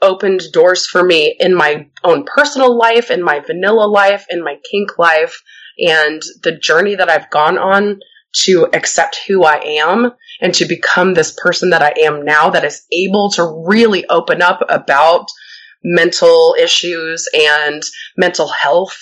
opened 0.00 0.42
doors 0.52 0.86
for 0.86 1.02
me 1.02 1.36
in 1.38 1.54
my 1.54 1.88
own 2.04 2.24
personal 2.24 2.76
life, 2.76 3.10
in 3.10 3.22
my 3.22 3.40
vanilla 3.40 3.86
life, 3.86 4.26
in 4.28 4.42
my 4.44 4.56
kink 4.70 4.98
life, 4.98 5.42
and 5.78 6.22
the 6.42 6.56
journey 6.56 6.94
that 6.96 7.08
I've 7.08 7.30
gone 7.30 7.58
on 7.58 8.00
to 8.44 8.68
accept 8.72 9.20
who 9.26 9.44
I 9.44 9.58
am 9.80 10.12
and 10.40 10.54
to 10.54 10.64
become 10.64 11.14
this 11.14 11.32
person 11.32 11.70
that 11.70 11.82
I 11.82 11.92
am 12.00 12.24
now 12.24 12.50
that 12.50 12.64
is 12.64 12.84
able 12.90 13.30
to 13.32 13.64
really 13.66 14.06
open 14.08 14.42
up 14.42 14.60
about 14.68 15.26
mental 15.84 16.56
issues 16.58 17.28
and 17.34 17.82
mental 18.16 18.48
health. 18.48 18.96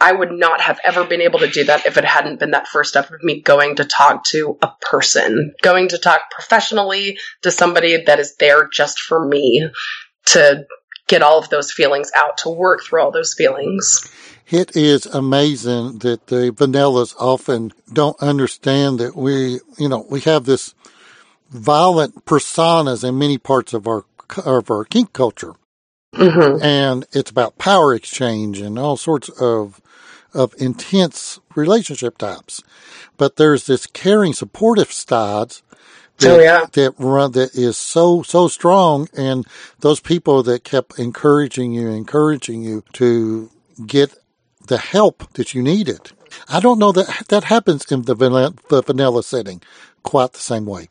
I 0.00 0.12
would 0.12 0.32
not 0.32 0.60
have 0.62 0.80
ever 0.84 1.04
been 1.04 1.20
able 1.20 1.40
to 1.40 1.50
do 1.50 1.64
that 1.64 1.84
if 1.84 1.98
it 1.98 2.04
hadn't 2.04 2.40
been 2.40 2.52
that 2.52 2.68
first 2.68 2.90
step 2.90 3.10
of 3.10 3.22
me 3.22 3.40
going 3.40 3.76
to 3.76 3.84
talk 3.84 4.24
to 4.24 4.56
a 4.62 4.70
person, 4.80 5.54
going 5.62 5.88
to 5.88 5.98
talk 5.98 6.30
professionally 6.30 7.18
to 7.42 7.50
somebody 7.50 8.02
that 8.04 8.18
is 8.18 8.36
there 8.36 8.68
just 8.68 9.00
for 9.00 9.24
me 9.24 9.68
to 10.26 10.66
get 11.06 11.22
all 11.22 11.38
of 11.38 11.50
those 11.50 11.72
feelings 11.72 12.10
out, 12.16 12.38
to 12.38 12.48
work 12.48 12.82
through 12.82 13.02
all 13.02 13.10
those 13.10 13.34
feelings. 13.34 14.08
It 14.48 14.74
is 14.76 15.06
amazing 15.06 15.98
that 15.98 16.28
the 16.28 16.50
vanillas 16.50 17.14
often 17.18 17.72
don't 17.92 18.20
understand 18.22 18.98
that 19.00 19.14
we, 19.14 19.60
you 19.78 19.88
know, 19.88 20.06
we 20.08 20.20
have 20.20 20.44
this 20.44 20.74
violent 21.50 22.24
personas 22.24 23.06
in 23.06 23.18
many 23.18 23.38
parts 23.38 23.74
of 23.74 23.86
our 23.86 24.04
of 24.46 24.70
our 24.70 24.84
kink 24.84 25.12
culture, 25.12 25.54
mm-hmm. 26.14 26.62
and 26.62 27.06
it's 27.12 27.30
about 27.30 27.58
power 27.58 27.94
exchange 27.94 28.60
and 28.60 28.78
all 28.78 28.96
sorts 28.96 29.28
of 29.40 29.80
of 30.32 30.54
intense 30.58 31.40
relationship 31.56 32.16
types. 32.18 32.62
But 33.16 33.36
there's 33.36 33.66
this 33.66 33.86
caring, 33.86 34.32
supportive 34.32 34.92
sides 34.92 35.62
that, 36.18 36.30
oh, 36.30 36.40
yeah. 36.40 36.66
that 36.72 36.94
run 36.98 37.32
that 37.32 37.54
is 37.54 37.76
so 37.76 38.22
so 38.22 38.48
strong, 38.48 39.08
and 39.16 39.46
those 39.80 40.00
people 40.00 40.42
that 40.44 40.64
kept 40.64 40.98
encouraging 40.98 41.72
you, 41.72 41.88
encouraging 41.88 42.62
you 42.62 42.84
to 42.94 43.50
get 43.86 44.14
the 44.66 44.78
help 44.78 45.32
that 45.34 45.54
you 45.54 45.62
needed. 45.62 46.12
I 46.48 46.60
don't 46.60 46.78
know 46.78 46.92
that 46.92 47.26
that 47.28 47.44
happens 47.44 47.90
in 47.90 48.02
the 48.02 48.14
vanilla, 48.14 48.54
the 48.68 48.82
vanilla 48.82 49.22
setting 49.22 49.62
quite 50.02 50.32
the 50.32 50.38
same 50.38 50.66
way. 50.66 50.88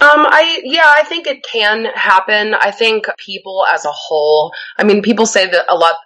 Um, 0.00 0.26
I 0.26 0.60
yeah, 0.64 0.92
I 0.96 1.02
think 1.04 1.26
it 1.26 1.42
can 1.42 1.86
happen. 1.86 2.54
I 2.54 2.70
think 2.70 3.06
people 3.18 3.64
as 3.68 3.84
a 3.84 3.90
whole. 3.90 4.52
I 4.76 4.84
mean, 4.84 5.02
people 5.02 5.26
say 5.26 5.46
that 5.46 5.66
a 5.68 5.74
lot 5.74 5.96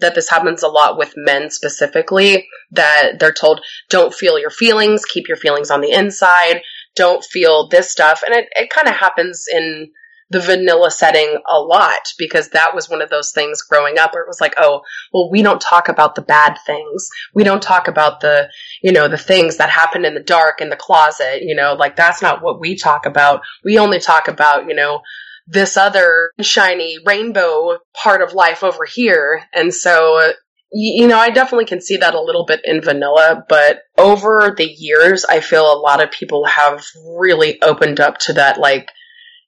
that 0.00 0.14
this 0.14 0.28
happens 0.28 0.62
a 0.62 0.68
lot 0.68 0.98
with 0.98 1.14
men 1.16 1.50
specifically 1.50 2.48
that 2.72 3.18
they're 3.18 3.32
told 3.32 3.60
don't 3.88 4.14
feel 4.14 4.38
your 4.38 4.50
feelings 4.50 5.04
keep 5.04 5.28
your 5.28 5.36
feelings 5.36 5.70
on 5.70 5.80
the 5.80 5.92
inside 5.92 6.62
don't 6.96 7.24
feel 7.24 7.68
this 7.68 7.90
stuff 7.90 8.22
and 8.24 8.34
it, 8.34 8.46
it 8.52 8.70
kind 8.70 8.88
of 8.88 8.94
happens 8.94 9.44
in 9.52 9.90
the 10.30 10.40
vanilla 10.40 10.90
setting 10.90 11.38
a 11.50 11.58
lot 11.58 12.12
because 12.16 12.50
that 12.50 12.74
was 12.74 12.88
one 12.88 13.02
of 13.02 13.10
those 13.10 13.32
things 13.32 13.62
growing 13.62 13.98
up 13.98 14.14
where 14.14 14.22
it 14.22 14.28
was 14.28 14.40
like, 14.40 14.54
oh, 14.58 14.82
well, 15.12 15.28
we 15.30 15.42
don't 15.42 15.60
talk 15.60 15.88
about 15.88 16.14
the 16.14 16.22
bad 16.22 16.56
things. 16.64 17.10
We 17.34 17.42
don't 17.42 17.62
talk 17.62 17.88
about 17.88 18.20
the, 18.20 18.48
you 18.80 18.92
know, 18.92 19.08
the 19.08 19.18
things 19.18 19.56
that 19.56 19.70
happen 19.70 20.04
in 20.04 20.14
the 20.14 20.22
dark 20.22 20.60
in 20.60 20.70
the 20.70 20.76
closet, 20.76 21.42
you 21.42 21.56
know, 21.56 21.74
like 21.74 21.96
that's 21.96 22.22
not 22.22 22.42
what 22.42 22.60
we 22.60 22.76
talk 22.76 23.06
about. 23.06 23.42
We 23.64 23.78
only 23.78 23.98
talk 23.98 24.28
about, 24.28 24.68
you 24.68 24.74
know, 24.74 25.02
this 25.48 25.76
other 25.76 26.30
shiny 26.40 26.98
rainbow 27.04 27.78
part 27.92 28.22
of 28.22 28.32
life 28.32 28.62
over 28.62 28.84
here. 28.84 29.42
And 29.52 29.74
so, 29.74 30.32
you 30.72 31.08
know, 31.08 31.18
I 31.18 31.30
definitely 31.30 31.64
can 31.64 31.80
see 31.80 31.96
that 31.96 32.14
a 32.14 32.20
little 32.22 32.46
bit 32.46 32.60
in 32.62 32.80
vanilla, 32.80 33.44
but 33.48 33.80
over 33.98 34.54
the 34.56 34.64
years, 34.66 35.24
I 35.24 35.40
feel 35.40 35.64
a 35.64 35.80
lot 35.80 36.00
of 36.00 36.12
people 36.12 36.44
have 36.44 36.84
really 37.18 37.60
opened 37.62 37.98
up 37.98 38.18
to 38.18 38.34
that, 38.34 38.60
like, 38.60 38.90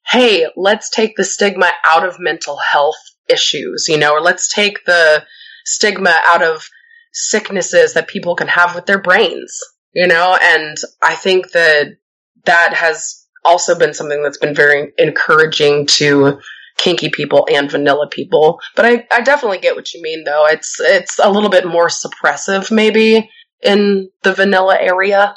hey, 0.07 0.47
let's 0.55 0.89
take 0.89 1.15
the 1.15 1.23
stigma 1.23 1.71
out 1.89 2.05
of 2.05 2.19
mental 2.19 2.57
health 2.57 2.97
issues, 3.29 3.87
you 3.87 3.97
know, 3.97 4.13
or 4.13 4.21
let's 4.21 4.53
take 4.53 4.85
the 4.85 5.23
stigma 5.65 6.15
out 6.25 6.43
of 6.43 6.67
sicknesses 7.13 7.93
that 7.93 8.07
people 8.07 8.35
can 8.35 8.47
have 8.47 8.75
with 8.75 8.85
their 8.85 8.99
brains, 8.99 9.59
you 9.93 10.07
know, 10.07 10.37
and 10.41 10.77
I 11.01 11.15
think 11.15 11.51
that 11.51 11.97
that 12.45 12.73
has 12.73 13.25
also 13.45 13.77
been 13.77 13.93
something 13.93 14.21
that's 14.23 14.37
been 14.37 14.55
very 14.55 14.91
encouraging 14.97 15.85
to 15.85 16.39
kinky 16.77 17.09
people 17.09 17.47
and 17.51 17.69
vanilla 17.69 18.07
people. 18.09 18.59
But 18.75 18.85
I, 18.85 19.07
I 19.11 19.21
definitely 19.21 19.59
get 19.59 19.75
what 19.75 19.93
you 19.93 20.01
mean 20.01 20.23
though. 20.23 20.45
It's 20.47 20.79
it's 20.79 21.19
a 21.19 21.29
little 21.29 21.49
bit 21.49 21.67
more 21.67 21.87
suppressive 21.87 22.71
maybe 22.71 23.29
in 23.61 24.09
the 24.23 24.33
vanilla 24.33 24.77
area 24.79 25.35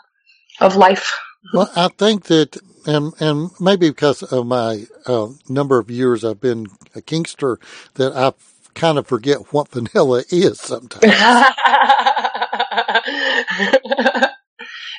of 0.60 0.76
life. 0.76 1.12
Well, 1.52 1.70
I 1.76 1.88
think 1.88 2.24
that 2.24 2.56
and 2.86 3.12
and 3.20 3.50
maybe 3.60 3.90
because 3.90 4.22
of 4.22 4.46
my 4.46 4.84
uh, 5.06 5.28
number 5.48 5.78
of 5.78 5.90
years 5.90 6.24
I've 6.24 6.40
been 6.40 6.66
a 6.94 7.00
kinkster, 7.00 7.58
that 7.94 8.16
I 8.16 8.32
kind 8.74 8.98
of 8.98 9.06
forget 9.06 9.52
what 9.52 9.68
vanilla 9.72 10.22
is 10.30 10.60
sometimes. 10.60 11.04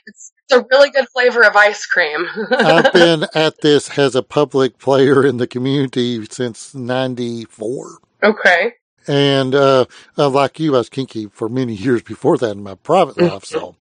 it's, 0.06 0.32
it's 0.44 0.54
a 0.54 0.66
really 0.72 0.90
good 0.90 1.08
flavor 1.10 1.44
of 1.44 1.56
ice 1.56 1.86
cream. 1.86 2.28
I've 2.52 2.92
been 2.94 3.26
at 3.34 3.62
this 3.62 3.98
as 3.98 4.16
a 4.16 4.24
public 4.24 4.78
player 4.80 5.26
in 5.26 5.38
the 5.38 5.48
community 5.48 6.26
since 6.30 6.74
'94. 6.76 8.00
Okay. 8.24 8.74
And 9.08 9.56
uh, 9.56 9.86
uh, 10.18 10.30
like 10.30 10.60
you, 10.60 10.76
I 10.76 10.80
was 10.80 10.90
kinky 10.90 11.28
for 11.28 11.48
many 11.48 11.74
years 11.74 12.02
before 12.02 12.38
that 12.40 12.52
in 12.52 12.64
my 12.64 12.76
private 12.76 13.22
life. 13.22 13.46
So, 13.46 13.78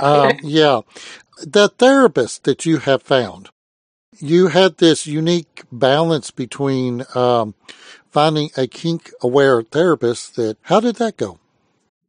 um, 0.00 0.32
yeah, 0.42 0.80
the 1.42 1.68
therapist 1.68 2.44
that 2.44 2.66
you 2.66 2.78
have 2.78 3.02
found, 3.02 3.50
you 4.18 4.48
had 4.48 4.78
this 4.78 5.06
unique 5.06 5.64
balance 5.70 6.30
between 6.30 7.04
um, 7.14 7.54
finding 8.10 8.50
a 8.56 8.66
kink 8.66 9.10
aware 9.20 9.62
therapist. 9.62 10.36
That 10.36 10.56
how 10.62 10.80
did 10.80 10.96
that 10.96 11.16
go? 11.16 11.38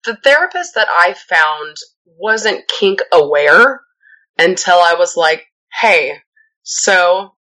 The 0.05 0.17
therapist 0.23 0.75
that 0.75 0.87
I 0.89 1.13
found 1.13 1.77
wasn't 2.05 2.67
kink 2.67 3.01
aware 3.11 3.81
until 4.37 4.77
I 4.77 4.95
was 4.95 5.15
like, 5.15 5.45
"Hey, 5.81 6.19
so 6.63 7.35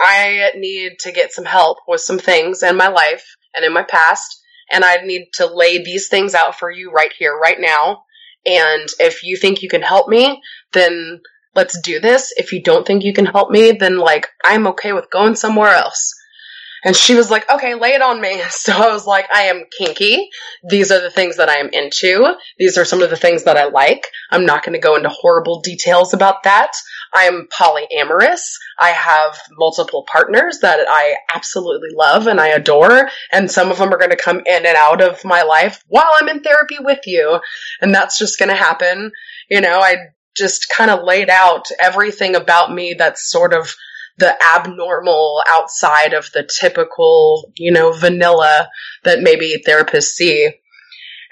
I 0.00 0.52
need 0.56 0.98
to 1.00 1.12
get 1.12 1.32
some 1.32 1.44
help 1.44 1.78
with 1.88 2.00
some 2.00 2.18
things 2.18 2.62
in 2.62 2.76
my 2.76 2.88
life 2.88 3.24
and 3.54 3.64
in 3.64 3.72
my 3.72 3.82
past." 3.82 4.40
And 4.72 4.84
I 4.84 4.96
need 5.04 5.26
to 5.34 5.46
lay 5.46 5.84
these 5.84 6.08
things 6.08 6.34
out 6.34 6.58
for 6.58 6.70
you 6.70 6.90
right 6.90 7.12
here, 7.12 7.36
right 7.36 7.60
now. 7.60 8.03
And 8.46 8.88
if 8.98 9.22
you 9.22 9.36
think 9.36 9.62
you 9.62 9.68
can 9.68 9.82
help 9.82 10.08
me, 10.08 10.42
then 10.72 11.20
let's 11.54 11.80
do 11.80 12.00
this. 12.00 12.32
If 12.36 12.52
you 12.52 12.62
don't 12.62 12.86
think 12.86 13.04
you 13.04 13.12
can 13.12 13.26
help 13.26 13.50
me, 13.50 13.72
then 13.72 13.98
like, 13.98 14.28
I'm 14.44 14.66
okay 14.68 14.92
with 14.92 15.10
going 15.10 15.34
somewhere 15.34 15.74
else. 15.74 16.14
And 16.84 16.94
she 16.94 17.14
was 17.14 17.30
like, 17.30 17.50
okay, 17.50 17.74
lay 17.74 17.90
it 17.90 18.02
on 18.02 18.20
me. 18.20 18.42
So 18.64 18.72
I 18.72 18.92
was 18.92 19.06
like, 19.06 19.26
I 19.32 19.42
am 19.42 19.64
kinky. 19.76 20.30
These 20.68 20.90
are 20.90 21.00
the 21.00 21.10
things 21.10 21.36
that 21.36 21.50
I 21.50 21.56
am 21.56 21.68
into. 21.70 22.34
These 22.58 22.78
are 22.78 22.84
some 22.84 23.02
of 23.02 23.10
the 23.10 23.16
things 23.16 23.44
that 23.44 23.58
I 23.58 23.64
like. 23.66 24.06
I'm 24.30 24.46
not 24.46 24.64
going 24.64 24.72
to 24.72 24.78
go 24.78 24.96
into 24.96 25.10
horrible 25.10 25.60
details 25.60 26.14
about 26.14 26.44
that. 26.44 26.72
I 27.14 27.24
am 27.24 27.48
polyamorous. 27.52 28.54
I 28.78 28.90
have 28.90 29.38
multiple 29.52 30.06
partners 30.10 30.60
that 30.60 30.86
I 30.88 31.16
absolutely 31.34 31.90
love 31.94 32.26
and 32.26 32.40
I 32.40 32.48
adore. 32.48 33.10
And 33.32 33.50
some 33.50 33.70
of 33.70 33.78
them 33.78 33.92
are 33.92 33.98
going 33.98 34.10
to 34.10 34.16
come 34.16 34.38
in 34.38 34.66
and 34.66 34.76
out 34.76 35.02
of 35.02 35.24
my 35.24 35.42
life 35.42 35.82
while 35.88 36.10
I'm 36.18 36.28
in 36.28 36.42
therapy 36.42 36.76
with 36.80 37.00
you. 37.06 37.38
And 37.82 37.94
that's 37.94 38.18
just 38.18 38.38
going 38.38 38.48
to 38.48 38.54
happen. 38.54 39.12
You 39.50 39.60
know, 39.60 39.80
I 39.80 39.96
just 40.34 40.72
kind 40.74 40.90
of 40.90 41.04
laid 41.04 41.28
out 41.28 41.66
everything 41.78 42.34
about 42.34 42.72
me 42.72 42.94
that's 42.94 43.30
sort 43.30 43.52
of 43.52 43.74
the 44.18 44.36
abnormal 44.54 45.42
outside 45.48 46.14
of 46.14 46.30
the 46.32 46.48
typical, 46.60 47.52
you 47.56 47.72
know, 47.72 47.92
vanilla 47.92 48.68
that 49.02 49.20
maybe 49.20 49.62
therapists 49.66 50.14
see. 50.14 50.50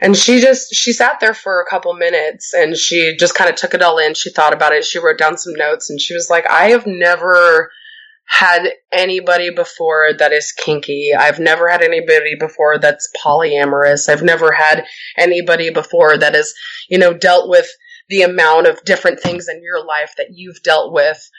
And 0.01 0.17
she 0.17 0.41
just, 0.41 0.75
she 0.75 0.93
sat 0.93 1.21
there 1.21 1.35
for 1.35 1.61
a 1.61 1.71
couple 1.71 1.95
minutes 1.95 2.53
and 2.55 2.77
she 2.77 3.17
just 3.17 3.37
kind 3.37 3.49
of 3.49 3.55
took 3.55 3.73
it 3.75 3.83
all 3.83 3.99
in. 3.99 4.15
She 4.15 4.31
thought 4.31 4.53
about 4.53 4.73
it. 4.73 4.85
She 4.85 4.99
wrote 4.99 5.19
down 5.19 5.39
some 5.39 5.55
notes 5.55 5.91
and 5.91 6.01
she 6.01 6.13
was 6.13 6.29
like, 6.29 6.45
I 6.51 6.71
have 6.71 6.87
never 6.87 7.71
had 8.27 8.69
anybody 8.91 9.51
before 9.51 10.13
that 10.19 10.33
is 10.33 10.53
kinky. 10.53 11.13
I've 11.17 11.39
never 11.39 11.69
had 11.69 11.83
anybody 11.83 12.35
before 12.35 12.79
that's 12.79 13.13
polyamorous. 13.25 14.09
I've 14.09 14.23
never 14.23 14.53
had 14.53 14.87
anybody 15.17 15.71
before 15.71 16.17
that 16.19 16.35
has, 16.35 16.53
you 16.89 16.99
know, 16.99 17.13
dealt 17.13 17.49
with 17.49 17.69
the 18.09 18.23
amount 18.23 18.67
of 18.67 18.83
different 18.85 19.21
things 19.21 19.49
in 19.49 19.63
your 19.63 19.85
life 19.85 20.15
that 20.17 20.29
you've 20.33 20.63
dealt 20.63 20.93
with. 20.93 21.31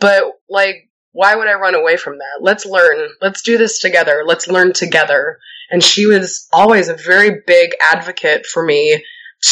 But 0.00 0.24
like, 0.48 0.90
why 1.12 1.34
would 1.34 1.48
I 1.48 1.54
run 1.54 1.74
away 1.74 1.96
from 1.96 2.18
that? 2.18 2.42
Let's 2.42 2.66
learn. 2.66 3.08
Let's 3.22 3.42
do 3.42 3.56
this 3.56 3.78
together. 3.78 4.22
Let's 4.26 4.48
learn 4.48 4.72
together. 4.72 5.38
And 5.70 5.82
she 5.82 6.06
was 6.06 6.46
always 6.52 6.88
a 6.88 6.94
very 6.94 7.40
big 7.46 7.70
advocate 7.92 8.46
for 8.46 8.64
me 8.64 9.02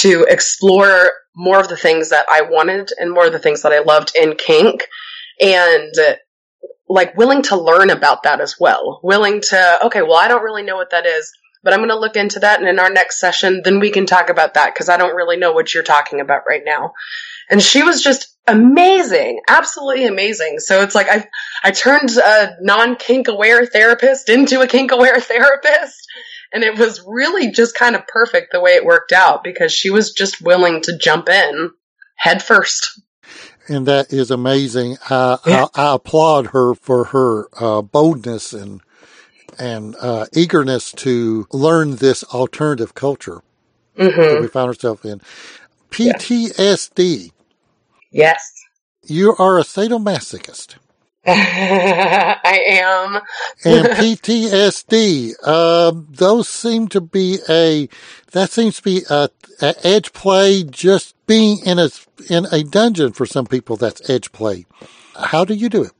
to 0.00 0.26
explore 0.28 1.12
more 1.34 1.60
of 1.60 1.68
the 1.68 1.76
things 1.76 2.10
that 2.10 2.26
I 2.30 2.42
wanted 2.42 2.90
and 2.98 3.12
more 3.12 3.26
of 3.26 3.32
the 3.32 3.38
things 3.38 3.62
that 3.62 3.72
I 3.72 3.80
loved 3.80 4.12
in 4.16 4.36
kink 4.36 4.82
and 5.40 5.92
like 6.88 7.16
willing 7.16 7.42
to 7.42 7.56
learn 7.56 7.90
about 7.90 8.22
that 8.22 8.40
as 8.40 8.56
well. 8.60 9.00
Willing 9.02 9.40
to, 9.40 9.78
okay, 9.86 10.02
well, 10.02 10.16
I 10.16 10.28
don't 10.28 10.44
really 10.44 10.62
know 10.62 10.76
what 10.76 10.90
that 10.90 11.06
is 11.06 11.32
but 11.64 11.72
I'm 11.72 11.80
going 11.80 11.88
to 11.88 11.98
look 11.98 12.16
into 12.16 12.40
that. 12.40 12.60
And 12.60 12.68
in 12.68 12.78
our 12.78 12.90
next 12.90 13.18
session, 13.18 13.62
then 13.64 13.80
we 13.80 13.90
can 13.90 14.06
talk 14.06 14.28
about 14.28 14.54
that 14.54 14.74
because 14.74 14.88
I 14.88 14.98
don't 14.98 15.16
really 15.16 15.38
know 15.38 15.52
what 15.52 15.72
you're 15.72 15.82
talking 15.82 16.20
about 16.20 16.42
right 16.48 16.62
now. 16.64 16.92
And 17.50 17.62
she 17.62 17.82
was 17.82 18.02
just 18.02 18.36
amazing, 18.46 19.40
absolutely 19.48 20.06
amazing. 20.06 20.60
So 20.60 20.82
it's 20.82 20.94
like 20.94 21.08
I, 21.08 21.26
I 21.62 21.70
turned 21.70 22.10
a 22.10 22.56
non 22.60 22.96
kink 22.96 23.28
aware 23.28 23.66
therapist 23.66 24.28
into 24.28 24.60
a 24.60 24.66
kink 24.66 24.92
aware 24.92 25.18
therapist. 25.20 26.06
And 26.52 26.62
it 26.62 26.78
was 26.78 27.02
really 27.04 27.50
just 27.50 27.74
kind 27.74 27.96
of 27.96 28.06
perfect 28.06 28.52
the 28.52 28.60
way 28.60 28.72
it 28.72 28.84
worked 28.84 29.10
out 29.10 29.42
because 29.42 29.72
she 29.72 29.90
was 29.90 30.12
just 30.12 30.40
willing 30.40 30.82
to 30.82 30.96
jump 30.96 31.28
in 31.28 31.70
head 32.16 32.42
first. 32.42 33.00
And 33.66 33.86
that 33.86 34.12
is 34.12 34.30
amazing. 34.30 34.98
I, 35.08 35.38
I, 35.44 35.66
I 35.74 35.94
applaud 35.94 36.48
her 36.48 36.74
for 36.74 37.04
her 37.06 37.48
uh, 37.58 37.82
boldness 37.82 38.52
and 38.52 38.82
and 39.58 39.96
uh, 40.00 40.26
eagerness 40.32 40.92
to 40.92 41.46
learn 41.52 41.96
this 41.96 42.24
alternative 42.24 42.94
culture 42.94 43.42
mm-hmm. 43.96 44.20
that 44.20 44.40
we 44.40 44.48
found 44.48 44.68
ourselves 44.68 45.04
in. 45.04 45.20
PTSD. 45.90 47.30
Yes. 48.10 48.52
You 49.06 49.34
are 49.38 49.58
a 49.58 49.62
sadomasochist. 49.62 50.76
I 51.26 52.60
am. 52.66 53.14
and 53.64 53.86
PTSD, 53.96 55.32
uh, 55.42 55.92
those 56.10 56.48
seem 56.48 56.88
to 56.88 57.00
be 57.00 57.38
a, 57.48 57.88
that 58.32 58.50
seems 58.50 58.76
to 58.76 58.82
be 58.82 59.02
a, 59.08 59.30
a, 59.62 59.74
edge 59.86 60.12
play, 60.12 60.64
just 60.64 61.14
being 61.26 61.60
in 61.64 61.78
a, 61.78 61.88
in 62.28 62.46
a 62.52 62.62
dungeon 62.62 63.12
for 63.12 63.24
some 63.24 63.46
people, 63.46 63.76
that's 63.76 64.08
edge 64.10 64.32
play. 64.32 64.66
How 65.16 65.44
do 65.46 65.54
you 65.54 65.70
do 65.70 65.84
it? 65.84 65.92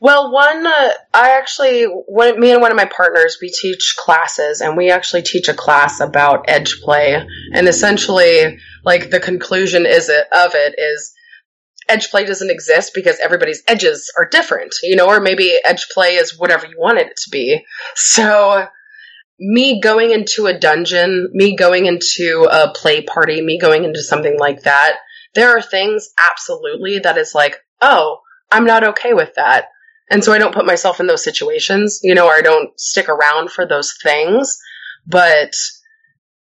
Well, 0.00 0.32
one, 0.32 0.64
uh, 0.64 0.90
I 1.12 1.36
actually, 1.38 1.86
me 1.86 2.52
and 2.52 2.60
one 2.60 2.70
of 2.70 2.76
my 2.76 2.84
partners, 2.84 3.38
we 3.42 3.50
teach 3.50 3.96
classes, 3.98 4.60
and 4.60 4.76
we 4.76 4.90
actually 4.90 5.22
teach 5.22 5.48
a 5.48 5.54
class 5.54 5.98
about 5.98 6.44
edge 6.46 6.80
play. 6.82 7.20
And 7.52 7.66
essentially, 7.66 8.58
like 8.84 9.10
the 9.10 9.18
conclusion 9.18 9.86
is 9.86 10.08
it, 10.08 10.24
of 10.32 10.52
it 10.54 10.76
is 10.78 11.12
edge 11.88 12.10
play 12.10 12.24
doesn't 12.24 12.50
exist 12.50 12.92
because 12.94 13.18
everybody's 13.18 13.62
edges 13.66 14.12
are 14.16 14.28
different, 14.28 14.74
you 14.84 14.94
know, 14.94 15.06
or 15.08 15.20
maybe 15.20 15.58
edge 15.64 15.88
play 15.88 16.14
is 16.14 16.38
whatever 16.38 16.66
you 16.66 16.78
want 16.78 16.98
it 16.98 17.16
to 17.16 17.30
be. 17.30 17.64
So, 17.96 18.66
me 19.40 19.80
going 19.80 20.12
into 20.12 20.46
a 20.46 20.58
dungeon, 20.58 21.30
me 21.32 21.56
going 21.56 21.86
into 21.86 22.46
a 22.48 22.72
play 22.72 23.02
party, 23.02 23.40
me 23.40 23.58
going 23.58 23.82
into 23.82 24.02
something 24.02 24.38
like 24.38 24.62
that, 24.62 24.98
there 25.34 25.56
are 25.56 25.62
things 25.62 26.10
absolutely 26.30 27.00
that 27.00 27.18
is 27.18 27.34
like, 27.34 27.56
oh, 27.80 28.18
I'm 28.52 28.64
not 28.64 28.84
okay 28.84 29.12
with 29.12 29.34
that 29.34 29.66
and 30.10 30.24
so 30.24 30.32
I 30.32 30.38
don't 30.38 30.54
put 30.54 30.66
myself 30.66 31.00
in 31.00 31.06
those 31.06 31.24
situations, 31.24 32.00
you 32.02 32.14
know, 32.14 32.26
or 32.26 32.34
I 32.34 32.42
don't 32.42 32.78
stick 32.78 33.08
around 33.08 33.50
for 33.50 33.66
those 33.66 33.94
things. 34.02 34.58
But 35.06 35.54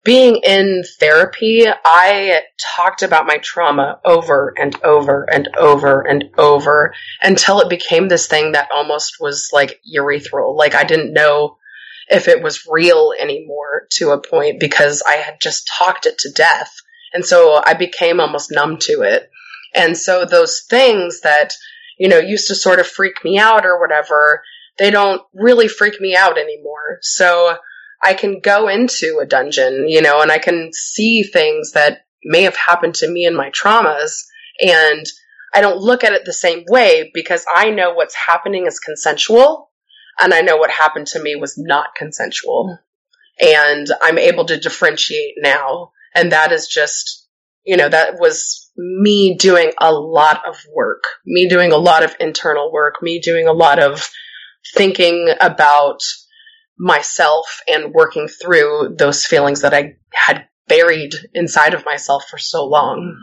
being 0.03 0.37
in 0.43 0.83
therapy, 0.99 1.65
I 1.67 2.41
talked 2.75 3.03
about 3.03 3.25
my 3.25 3.37
trauma 3.37 3.99
over 4.03 4.53
and 4.57 4.75
over 4.83 5.25
and 5.31 5.47
over 5.57 6.01
and 6.01 6.25
over 6.37 6.93
until 7.21 7.61
it 7.61 7.69
became 7.69 8.09
this 8.09 8.27
thing 8.27 8.51
that 8.51 8.69
almost 8.73 9.15
was 9.19 9.49
like 9.53 9.79
urethral. 9.95 10.57
Like 10.57 10.75
I 10.75 10.83
didn't 10.83 11.13
know 11.13 11.57
if 12.09 12.27
it 12.27 12.43
was 12.43 12.67
real 12.69 13.13
anymore 13.17 13.87
to 13.91 14.11
a 14.11 14.21
point 14.21 14.59
because 14.59 15.01
I 15.07 15.13
had 15.13 15.39
just 15.41 15.69
talked 15.77 16.05
it 16.05 16.17
to 16.19 16.31
death. 16.31 16.73
And 17.13 17.25
so 17.25 17.61
I 17.65 17.73
became 17.73 18.19
almost 18.19 18.51
numb 18.51 18.77
to 18.81 19.03
it. 19.03 19.29
And 19.73 19.97
so 19.97 20.25
those 20.25 20.65
things 20.69 21.21
that, 21.21 21.53
you 21.97 22.07
know, 22.07 22.17
used 22.17 22.47
to 22.47 22.55
sort 22.55 22.79
of 22.79 22.87
freak 22.87 23.23
me 23.23 23.37
out 23.37 23.65
or 23.65 23.79
whatever, 23.79 24.43
they 24.79 24.89
don't 24.89 25.21
really 25.33 25.67
freak 25.67 25.99
me 26.01 26.15
out 26.15 26.37
anymore. 26.37 26.99
So 27.01 27.57
I 28.03 28.13
can 28.13 28.39
go 28.39 28.67
into 28.67 29.19
a 29.21 29.25
dungeon, 29.25 29.87
you 29.87 30.01
know, 30.01 30.21
and 30.21 30.31
I 30.31 30.39
can 30.39 30.71
see 30.73 31.23
things 31.23 31.71
that 31.73 32.05
may 32.23 32.43
have 32.43 32.55
happened 32.55 32.95
to 32.95 33.09
me 33.09 33.25
in 33.25 33.35
my 33.35 33.51
traumas 33.51 34.23
and 34.59 35.05
I 35.53 35.61
don't 35.61 35.79
look 35.79 36.03
at 36.03 36.13
it 36.13 36.25
the 36.25 36.33
same 36.33 36.63
way 36.67 37.11
because 37.13 37.45
I 37.53 37.69
know 37.69 37.93
what's 37.93 38.15
happening 38.15 38.65
is 38.65 38.79
consensual 38.79 39.69
and 40.19 40.33
I 40.33 40.41
know 40.41 40.57
what 40.57 40.71
happened 40.71 41.07
to 41.07 41.21
me 41.21 41.35
was 41.35 41.57
not 41.57 41.95
consensual. 41.95 42.79
Mm. 43.41 43.53
And 43.55 43.87
I'm 44.01 44.17
able 44.17 44.45
to 44.45 44.59
differentiate 44.59 45.35
now. 45.37 45.91
And 46.15 46.31
that 46.31 46.51
is 46.51 46.67
just, 46.67 47.22
you 47.65 47.77
know, 47.77 47.87
that 47.87 48.19
was 48.19 48.71
me 48.77 49.35
doing 49.37 49.71
a 49.79 49.91
lot 49.91 50.47
of 50.47 50.57
work, 50.73 51.03
me 51.25 51.47
doing 51.47 51.71
a 51.71 51.77
lot 51.77 52.03
of 52.03 52.15
internal 52.19 52.71
work, 52.71 53.01
me 53.01 53.19
doing 53.19 53.47
a 53.47 53.53
lot 53.53 53.79
of 53.79 54.09
thinking 54.75 55.33
about 55.39 55.99
myself 56.77 57.61
and 57.71 57.93
working 57.93 58.27
through 58.27 58.95
those 58.97 59.25
feelings 59.25 59.61
that 59.61 59.73
I 59.73 59.95
had 60.13 60.47
buried 60.67 61.13
inside 61.33 61.73
of 61.73 61.85
myself 61.85 62.25
for 62.29 62.37
so 62.37 62.65
long. 62.65 63.17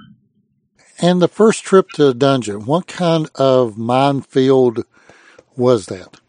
And 0.99 1.21
the 1.21 1.29
first 1.29 1.65
trip 1.65 1.89
to 1.95 2.05
the 2.05 2.15
dungeon, 2.15 2.67
what 2.67 2.87
kind 2.87 3.29
of 3.35 3.79
minefield 3.79 4.85
was 5.57 5.87
that? 5.87 6.21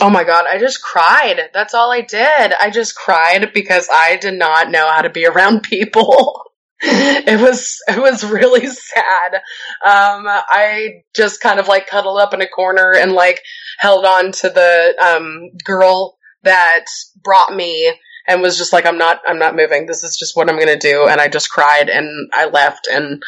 Oh 0.00 0.10
my 0.10 0.24
god, 0.24 0.44
I 0.50 0.58
just 0.58 0.82
cried. 0.82 1.50
That's 1.54 1.74
all 1.74 1.90
I 1.90 2.02
did. 2.02 2.52
I 2.52 2.70
just 2.70 2.94
cried 2.94 3.52
because 3.54 3.88
I 3.90 4.16
did 4.16 4.34
not 4.34 4.70
know 4.70 4.88
how 4.88 5.02
to 5.02 5.10
be 5.10 5.26
around 5.26 5.62
people. 5.62 6.42
it 6.82 7.40
was 7.40 7.78
it 7.88 8.00
was 8.00 8.24
really 8.24 8.66
sad. 8.66 9.34
Um, 9.34 10.26
I 10.26 11.04
just 11.14 11.40
kind 11.40 11.58
of 11.58 11.68
like 11.68 11.86
cuddled 11.86 12.20
up 12.20 12.34
in 12.34 12.42
a 12.42 12.48
corner 12.48 12.92
and 12.94 13.12
like 13.12 13.42
held 13.78 14.04
on 14.04 14.32
to 14.32 14.50
the 14.50 14.94
um, 15.02 15.50
girl 15.64 16.18
that 16.42 16.84
brought 17.22 17.54
me 17.54 17.94
and 18.28 18.42
was 18.42 18.58
just 18.58 18.72
like 18.72 18.84
I'm 18.86 18.98
not 18.98 19.20
I'm 19.26 19.38
not 19.38 19.56
moving. 19.56 19.86
This 19.86 20.02
is 20.02 20.16
just 20.16 20.36
what 20.36 20.50
I'm 20.50 20.58
to 20.58 20.76
do 20.76 21.06
and 21.06 21.20
I 21.20 21.28
just 21.28 21.50
cried 21.50 21.88
and 21.88 22.30
I 22.34 22.46
left 22.46 22.88
and 22.90 23.22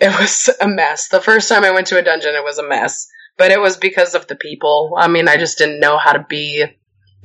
it 0.00 0.08
was 0.20 0.50
a 0.60 0.68
mess. 0.68 1.08
The 1.08 1.20
first 1.20 1.48
time 1.48 1.64
I 1.64 1.72
went 1.72 1.88
to 1.88 1.98
a 1.98 2.02
dungeon 2.02 2.34
it 2.34 2.44
was 2.44 2.58
a 2.58 2.68
mess 2.68 3.08
but 3.36 3.50
it 3.50 3.60
was 3.60 3.76
because 3.76 4.14
of 4.14 4.26
the 4.26 4.36
people. 4.36 4.94
I 4.96 5.08
mean, 5.08 5.28
I 5.28 5.36
just 5.36 5.58
didn't 5.58 5.80
know 5.80 5.98
how 5.98 6.12
to 6.12 6.24
be 6.28 6.64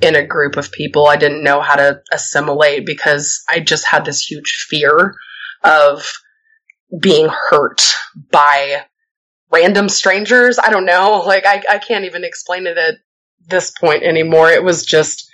in 0.00 0.16
a 0.16 0.26
group 0.26 0.56
of 0.56 0.72
people. 0.72 1.06
I 1.06 1.16
didn't 1.16 1.44
know 1.44 1.60
how 1.60 1.76
to 1.76 2.00
assimilate 2.12 2.86
because 2.86 3.42
I 3.48 3.60
just 3.60 3.86
had 3.86 4.04
this 4.04 4.24
huge 4.24 4.66
fear 4.68 5.14
of 5.62 6.10
being 7.00 7.28
hurt 7.50 7.82
by 8.30 8.84
random 9.50 9.88
strangers. 9.88 10.58
I 10.58 10.70
don't 10.70 10.86
know. 10.86 11.22
Like, 11.26 11.46
I, 11.46 11.62
I 11.70 11.78
can't 11.78 12.04
even 12.04 12.24
explain 12.24 12.66
it 12.66 12.76
at 12.76 12.96
this 13.46 13.70
point 13.70 14.02
anymore. 14.02 14.50
It 14.50 14.64
was 14.64 14.84
just, 14.84 15.30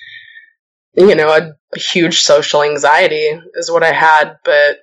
you 0.95 1.15
know, 1.15 1.29
a 1.29 1.79
huge 1.79 2.21
social 2.21 2.63
anxiety 2.63 3.31
is 3.55 3.71
what 3.71 3.83
I 3.83 3.93
had. 3.93 4.37
But 4.45 4.79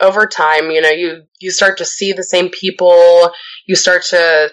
over 0.00 0.26
time, 0.26 0.70
you 0.70 0.80
know, 0.80 0.90
you, 0.90 1.22
you 1.40 1.50
start 1.50 1.78
to 1.78 1.84
see 1.84 2.12
the 2.12 2.22
same 2.22 2.50
people. 2.50 3.30
You 3.66 3.76
start 3.76 4.02
to 4.10 4.50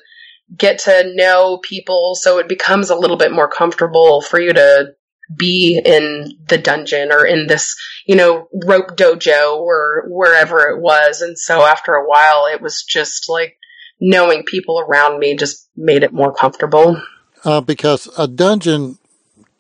get 0.56 0.80
to 0.80 1.12
know 1.14 1.60
people 1.62 2.16
so 2.16 2.38
it 2.38 2.48
becomes 2.48 2.90
a 2.90 2.96
little 2.96 3.18
bit 3.18 3.34
more 3.34 3.50
comfortable 3.50 4.22
for 4.22 4.40
you 4.40 4.54
to 4.54 4.94
be 5.36 5.82
in 5.84 6.38
the 6.48 6.58
dungeon 6.58 7.12
or 7.12 7.26
in 7.26 7.48
this, 7.48 7.76
you 8.06 8.16
know, 8.16 8.48
rope 8.66 8.96
dojo 8.96 9.58
or 9.58 10.06
wherever 10.08 10.70
it 10.70 10.82
was. 10.82 11.22
And 11.22 11.38
so 11.38 11.66
after 11.66 11.94
a 11.94 12.08
while, 12.08 12.48
it 12.52 12.62
was 12.62 12.84
just 12.84 13.30
like 13.30 13.58
knowing 14.00 14.44
people 14.44 14.80
around 14.80 15.20
me 15.20 15.36
just 15.36 15.70
made 15.76 16.04
it 16.04 16.14
more 16.14 16.34
comfortable. 16.34 17.02
Uh, 17.44 17.62
because 17.62 18.10
a 18.18 18.28
dungeon 18.28 18.98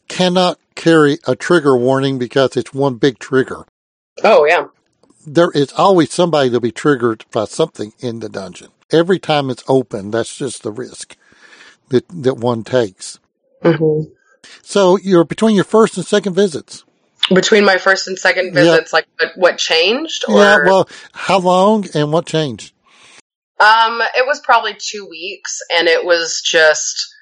cannot 0.07 0.59
carry 0.75 1.17
a 1.27 1.35
trigger 1.35 1.77
warning 1.77 2.17
because 2.19 2.55
it's 2.55 2.73
one 2.73 2.95
big 2.95 3.19
trigger. 3.19 3.65
Oh, 4.23 4.45
yeah. 4.45 4.67
There 5.25 5.51
is 5.51 5.73
always 5.73 6.13
somebody 6.13 6.49
to 6.51 6.59
be 6.59 6.71
triggered 6.71 7.25
by 7.31 7.45
something 7.45 7.93
in 7.99 8.19
the 8.19 8.29
dungeon 8.29 8.69
every 8.91 9.19
time 9.19 9.49
it's 9.49 9.63
open, 9.67 10.11
that's 10.11 10.35
just 10.37 10.63
the 10.63 10.71
risk 10.71 11.15
that, 11.89 12.07
that 12.09 12.37
one 12.37 12.63
takes. 12.63 13.19
Mm-hmm. 13.63 14.11
So 14.61 14.97
you're 14.97 15.23
between 15.23 15.55
your 15.55 15.63
first 15.63 15.97
and 15.97 16.05
second 16.05 16.33
visits. 16.33 16.83
Between 17.33 17.65
my 17.65 17.77
first 17.77 18.07
and 18.07 18.17
second 18.17 18.53
visits, 18.53 18.93
like 18.93 19.05
what, 19.19 19.31
what 19.35 19.57
changed? 19.57 20.23
Or? 20.29 20.39
Yeah, 20.39 20.57
well, 20.65 20.89
how 21.13 21.39
long 21.39 21.85
and 21.93 22.13
what 22.13 22.25
changed? 22.25 22.73
Um, 23.59 24.01
it 24.15 24.25
was 24.25 24.39
probably 24.39 24.75
two 24.77 25.07
weeks, 25.09 25.59
and 25.75 25.87
it 25.87 26.05
was 26.05 26.41
just, 26.45 27.15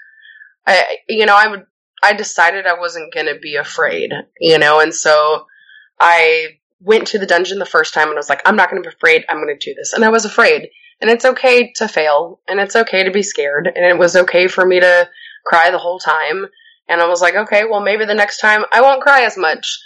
I, 0.67 0.97
you 1.07 1.25
know, 1.25 1.35
I 1.35 1.47
would, 1.47 1.65
I 2.03 2.13
decided 2.13 2.67
I 2.67 2.77
wasn't 2.77 3.13
going 3.13 3.27
to 3.27 3.39
be 3.39 3.55
afraid, 3.55 4.11
you 4.39 4.59
know, 4.59 4.79
and 4.79 4.93
so 4.93 5.47
I 5.99 6.59
went 6.81 7.07
to 7.07 7.17
the 7.17 7.25
dungeon 7.25 7.57
the 7.57 7.65
first 7.65 7.93
time 7.93 8.09
and 8.09 8.17
I 8.17 8.19
was 8.19 8.29
like, 8.29 8.41
I'm 8.45 8.57
not 8.57 8.69
going 8.69 8.83
to 8.83 8.87
be 8.87 8.93
afraid. 8.93 9.23
I'm 9.29 9.37
going 9.37 9.57
to 9.57 9.69
do 9.69 9.73
this, 9.73 9.93
and 9.93 10.03
I 10.03 10.09
was 10.09 10.25
afraid, 10.25 10.69
and 10.99 11.09
it's 11.09 11.25
okay 11.25 11.71
to 11.77 11.87
fail, 11.87 12.41
and 12.47 12.59
it's 12.59 12.75
okay 12.75 13.03
to 13.05 13.11
be 13.11 13.23
scared, 13.23 13.71
and 13.73 13.85
it 13.85 13.97
was 13.97 14.15
okay 14.15 14.47
for 14.47 14.65
me 14.65 14.81
to 14.81 15.09
cry 15.45 15.71
the 15.71 15.79
whole 15.79 15.99
time. 15.99 16.47
And 16.87 17.01
I 17.01 17.07
was 17.07 17.21
like, 17.21 17.35
okay, 17.35 17.63
well, 17.65 17.81
maybe 17.81 18.05
the 18.05 18.13
next 18.13 18.39
time 18.39 18.63
I 18.71 18.81
won't 18.81 19.01
cry 19.01 19.23
as 19.23 19.37
much. 19.37 19.79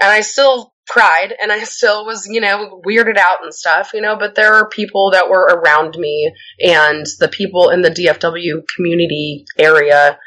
And 0.00 0.10
I 0.10 0.22
still 0.22 0.72
cried, 0.88 1.34
and 1.40 1.52
I 1.52 1.64
still 1.64 2.06
was, 2.06 2.26
you 2.30 2.40
know, 2.40 2.80
weirded 2.86 3.18
out 3.18 3.42
and 3.42 3.54
stuff, 3.54 3.90
you 3.94 4.00
know, 4.00 4.16
but 4.16 4.34
there 4.34 4.54
are 4.54 4.68
people 4.68 5.10
that 5.12 5.28
were 5.28 5.44
around 5.44 5.96
me, 5.96 6.32
and 6.60 7.06
the 7.18 7.28
people 7.28 7.70
in 7.70 7.82
the 7.82 7.90
DFW 7.90 8.62
community 8.74 9.44
area 9.58 10.18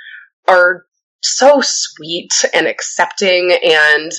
are 0.47 0.86
so 1.21 1.62
sweet 1.62 2.34
and 2.54 2.67
accepting 2.67 3.58
and 3.63 4.12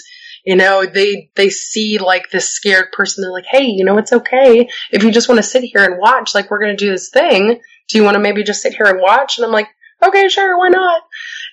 you 0.44 0.57
know, 0.57 0.85
they 0.85 1.30
they 1.37 1.48
see 1.48 1.98
like 1.98 2.30
this 2.30 2.50
scared 2.50 2.92
person. 2.92 3.22
They're 3.22 3.33
like, 3.33 3.46
"Hey, 3.50 3.64
you 3.64 3.85
know, 3.85 3.96
it's 3.96 4.12
okay 4.12 4.68
if 4.92 5.02
you 5.02 5.11
just 5.11 5.28
want 5.28 5.38
to 5.38 5.42
sit 5.42 5.64
here 5.64 5.83
and 5.83 5.98
watch. 5.98 6.35
Like, 6.35 6.50
we're 6.50 6.61
going 6.61 6.76
to 6.76 6.85
do 6.85 6.90
this 6.90 7.09
thing. 7.09 7.61
Do 7.88 7.98
you 7.98 8.04
want 8.04 8.16
to 8.16 8.20
maybe 8.20 8.42
just 8.42 8.61
sit 8.61 8.74
here 8.74 8.87
and 8.87 9.00
watch?" 9.00 9.38
And 9.38 9.46
I'm 9.46 9.52
like, 9.52 9.68
"Okay, 10.07 10.28
sure, 10.28 10.59
why 10.59 10.68
not?" 10.68 11.00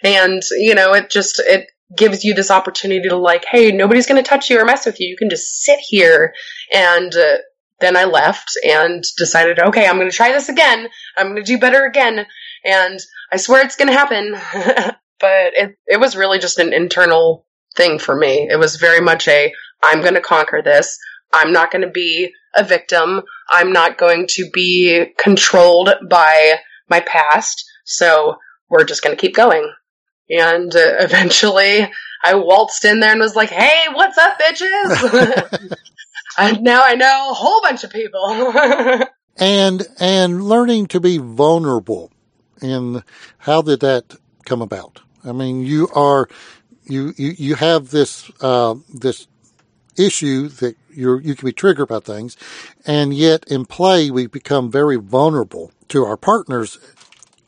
And 0.03 0.41
you 0.51 0.75
know, 0.75 0.93
it 0.93 1.09
just 1.09 1.39
it 1.39 1.67
gives 1.95 2.23
you 2.23 2.33
this 2.33 2.51
opportunity 2.51 3.09
to 3.09 3.17
like, 3.17 3.45
"Hey, 3.45 3.71
nobody's 3.71 4.07
going 4.07 4.21
to 4.21 4.27
touch 4.27 4.49
you 4.49 4.59
or 4.59 4.65
mess 4.65 4.85
with 4.85 4.99
you. 4.99 5.07
You 5.07 5.17
can 5.17 5.29
just 5.29 5.61
sit 5.63 5.79
here." 5.79 6.33
And 6.73 7.15
uh, 7.15 7.37
then 7.79 7.97
I 7.97 8.05
left 8.05 8.51
and 8.63 9.03
decided, 9.17 9.59
"Okay, 9.59 9.87
I'm 9.87 9.97
going 9.97 10.09
to 10.09 10.15
try 10.15 10.31
this 10.31 10.49
again. 10.49 10.87
I'm 11.17 11.27
going 11.27 11.43
to 11.43 11.43
do 11.43 11.59
better 11.59 11.85
again." 11.85 12.25
And 12.63 12.99
I 13.31 13.37
swear 13.37 13.65
it's 13.65 13.75
going 13.75 13.89
to 13.89 13.93
happen. 13.93 14.33
but 15.19 15.53
it 15.53 15.77
it 15.87 15.99
was 15.99 16.15
really 16.15 16.39
just 16.39 16.59
an 16.59 16.73
internal 16.73 17.45
thing 17.75 17.99
for 17.99 18.15
me. 18.15 18.47
It 18.49 18.57
was 18.57 18.75
very 18.75 19.01
much 19.01 19.27
a 19.27 19.53
I'm 19.83 20.01
going 20.01 20.15
to 20.15 20.21
conquer 20.21 20.61
this. 20.61 20.97
I'm 21.33 21.53
not 21.53 21.71
going 21.71 21.83
to 21.83 21.89
be 21.89 22.33
a 22.55 22.63
victim. 22.63 23.21
I'm 23.49 23.71
not 23.71 23.97
going 23.97 24.27
to 24.31 24.49
be 24.51 25.05
controlled 25.17 25.89
by 26.09 26.55
my 26.89 26.99
past. 27.01 27.63
So 27.85 28.35
we're 28.69 28.83
just 28.83 29.01
going 29.01 29.15
to 29.15 29.21
keep 29.21 29.35
going. 29.35 29.71
And 30.37 30.75
uh, 30.75 30.79
eventually 30.99 31.91
I 32.23 32.35
waltzed 32.35 32.85
in 32.85 32.99
there 32.99 33.11
and 33.11 33.19
was 33.19 33.35
like, 33.35 33.49
hey, 33.49 33.85
what's 33.93 34.17
up, 34.17 34.39
bitches? 34.39 35.77
and 36.37 36.61
now 36.61 36.81
I 36.83 36.95
know 36.95 37.29
a 37.31 37.33
whole 37.33 37.61
bunch 37.61 37.83
of 37.83 37.91
people. 37.91 38.53
and, 39.37 39.87
and 39.99 40.43
learning 40.43 40.87
to 40.87 40.99
be 40.99 41.17
vulnerable. 41.17 42.11
And 42.61 43.03
how 43.39 43.61
did 43.61 43.79
that 43.79 44.15
come 44.45 44.61
about? 44.61 45.01
I 45.23 45.31
mean, 45.31 45.65
you 45.65 45.87
are 45.93 46.27
you, 46.83 47.13
you, 47.15 47.33
you 47.37 47.55
have 47.55 47.89
this, 47.91 48.29
uh, 48.41 48.75
this 48.93 49.27
issue 49.97 50.47
that 50.47 50.75
you 50.89 51.19
you 51.19 51.35
can 51.35 51.45
be 51.45 51.53
triggered 51.53 51.87
by 51.87 51.99
things, 51.99 52.37
and 52.85 53.13
yet 53.13 53.45
in 53.47 53.65
play 53.65 54.11
we 54.11 54.27
become 54.27 54.71
very 54.71 54.97
vulnerable 54.97 55.71
to 55.89 56.05
our 56.05 56.17
partners, 56.17 56.79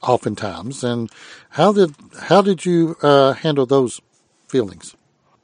oftentimes. 0.02 0.84
And 0.84 1.10
how 1.54 1.74
did 1.74 1.96
how 2.20 2.42
did 2.42 2.66
you 2.66 2.96
uh, 3.02 3.34
handle 3.34 3.66
those 3.66 4.02
feelings? 4.48 4.96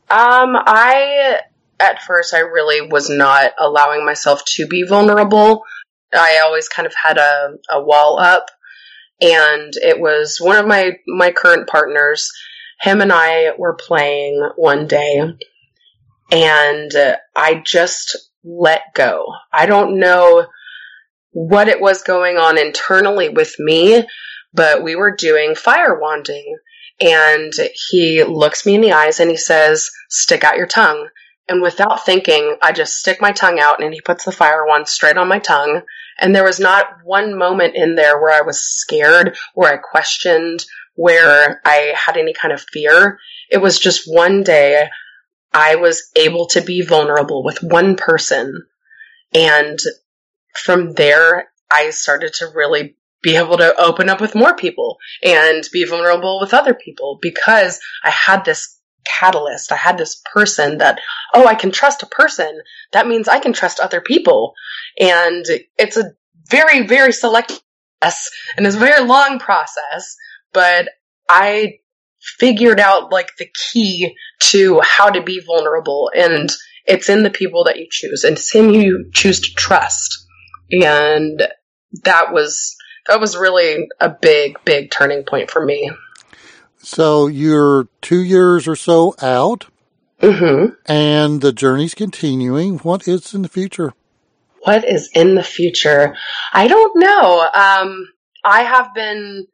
Um, 0.10 0.56
I 0.56 1.40
at 1.80 2.02
first 2.04 2.34
I 2.34 2.40
really 2.40 2.82
was 2.82 3.10
not 3.10 3.52
allowing 3.58 4.06
myself 4.06 4.44
to 4.56 4.68
be 4.68 4.84
vulnerable. 4.84 5.64
I 6.14 6.40
always 6.44 6.68
kind 6.68 6.86
of 6.86 6.94
had 7.02 7.18
a, 7.18 7.54
a 7.70 7.82
wall 7.82 8.20
up, 8.20 8.48
and 9.22 9.74
it 9.76 10.00
was 10.00 10.40
one 10.40 10.58
of 10.58 10.68
my 10.68 10.98
my 11.08 11.32
current 11.32 11.68
partners 11.68 12.32
him 12.80 13.02
and 13.02 13.12
I 13.12 13.52
were 13.58 13.74
playing 13.74 14.50
one 14.56 14.88
day 14.88 15.20
and 16.32 16.92
I 17.36 17.62
just 17.66 18.18
let 18.44 18.82
go. 18.96 19.26
I 19.52 19.66
don't 19.66 20.00
know 20.00 20.48
what 21.32 21.68
it 21.68 21.82
was 21.82 22.04
going 22.04 22.38
on 22.38 22.58
internally 22.58 23.30
with 23.30 23.54
me, 23.60 24.06
but 24.54 24.84
we 24.84 24.96
were 24.96 25.16
doing 25.16 25.56
fire 25.56 26.00
wanding 26.00 26.58
and 27.00 27.54
he 27.90 28.24
looks 28.24 28.66
me 28.66 28.76
in 28.76 28.82
the 28.82 28.92
eyes 28.92 29.20
and 29.20 29.30
he 29.30 29.38
says, 29.38 29.90
stick 30.10 30.44
out 30.44 30.58
your 30.58 30.68
tongue. 30.68 31.10
And 31.48 31.62
without 31.62 32.06
thinking, 32.06 32.58
I 32.62 32.74
just 32.74 32.98
stick 32.98 33.22
my 33.22 33.32
tongue 33.32 33.60
out 33.60 33.82
and 33.84 33.94
he 33.94 34.02
puts 34.02 34.26
the 34.26 34.32
fire 34.32 34.66
wand 34.68 34.88
straight 34.88 35.18
on 35.18 35.28
my 35.28 35.40
tongue. 35.40 35.82
And 36.20 36.36
there 36.36 36.44
was 36.44 36.60
not 36.60 36.86
one 37.04 37.38
moment 37.38 37.76
in 37.76 37.96
there 37.96 38.22
where 38.22 38.32
I 38.32 38.46
was 38.46 38.62
scared, 38.62 39.38
where 39.54 39.74
I 39.74 39.78
questioned, 39.78 40.66
where 40.96 41.62
I 41.66 41.94
had 41.96 42.18
any 42.18 42.34
kind 42.34 42.54
of 42.54 42.62
fear. 42.62 43.20
It 43.50 43.60
was 43.60 43.80
just 43.80 44.04
one 44.06 44.44
day 44.44 44.90
I 45.54 45.76
was 45.76 46.12
able 46.16 46.48
to 46.48 46.62
be 46.62 46.82
vulnerable 46.82 47.44
with 47.44 47.64
one 47.64 47.96
person. 47.96 48.66
And 49.34 49.80
from 50.54 50.94
there, 50.94 51.50
I 51.72 51.92
started 51.92 52.34
to 52.36 52.52
really 52.54 52.96
be 53.22 53.36
able 53.36 53.58
to 53.58 53.76
open 53.80 54.10
up 54.10 54.22
with 54.22 54.36
more 54.36 54.56
people 54.56 54.98
and 55.24 55.68
be 55.74 55.86
vulnerable 55.86 56.40
with 56.40 56.54
other 56.54 56.74
people 56.74 57.20
because 57.22 57.80
I 58.04 58.10
had 58.10 58.46
this 58.46 58.80
catalyst. 59.06 59.72
I 59.72 59.76
had 59.76 59.98
this 59.98 60.22
person 60.34 60.78
that, 60.80 61.00
oh, 61.34 61.46
I 61.46 61.56
can 61.56 61.72
trust 61.72 62.04
a 62.04 62.08
person. 62.08 62.62
That 62.94 63.08
means 63.08 63.28
I 63.28 63.40
can 63.40 63.54
trust 63.54 63.80
other 63.80 64.02
people. 64.02 64.54
And 65.00 65.46
it's 65.78 65.98
a 65.98 66.14
very, 66.50 66.86
very 66.86 67.12
select 67.12 67.62
process 68.02 68.30
and 68.58 68.66
it's 68.66 68.76
a 68.76 68.80
very 68.80 69.06
long 69.06 69.40
process, 69.40 70.16
but 70.54 70.90
I 71.30 71.80
figured 72.22 72.80
out 72.80 73.12
like 73.12 73.36
the 73.38 73.48
key 73.72 74.16
to 74.40 74.82
how 74.82 75.10
to 75.10 75.22
be 75.22 75.42
vulnerable 75.46 76.12
and 76.16 76.50
it's 76.86 77.08
in 77.08 77.24
the 77.24 77.30
people 77.30 77.66
that 77.66 77.78
you 77.78 77.88
choose 77.90 78.24
and 78.24 78.36
it's 78.38 78.54
in 78.56 78.74
you 78.74 79.10
choose 79.14 79.40
to 79.42 79.54
trust. 79.56 80.26
And 80.72 81.48
that 82.04 82.34
was 82.34 82.76
that 83.10 83.20
was 83.20 83.36
really 83.36 83.90
a 84.00 84.10
big, 84.10 84.58
big 84.64 84.92
turning 84.92 85.24
point 85.24 85.52
for 85.52 85.64
me. 85.64 85.92
So 86.78 87.28
you're 87.28 87.88
two 88.02 88.22
years 88.22 88.68
or 88.68 88.76
so 88.76 89.16
out, 89.22 89.66
hmm 90.22 90.68
and 90.86 91.42
the 91.42 91.52
journey's 91.52 91.94
continuing. 91.94 92.78
What 92.80 93.08
is 93.08 93.34
in 93.34 93.42
the 93.42 93.50
future? 93.50 93.94
What 94.64 94.86
is 94.86 95.10
in 95.14 95.36
the 95.36 95.44
future? 95.44 96.16
I 96.54 96.68
don't 96.68 97.00
know. 97.00 97.42
Um, 97.54 98.08
I 98.44 98.62
have 98.62 98.94
been, 98.94 99.48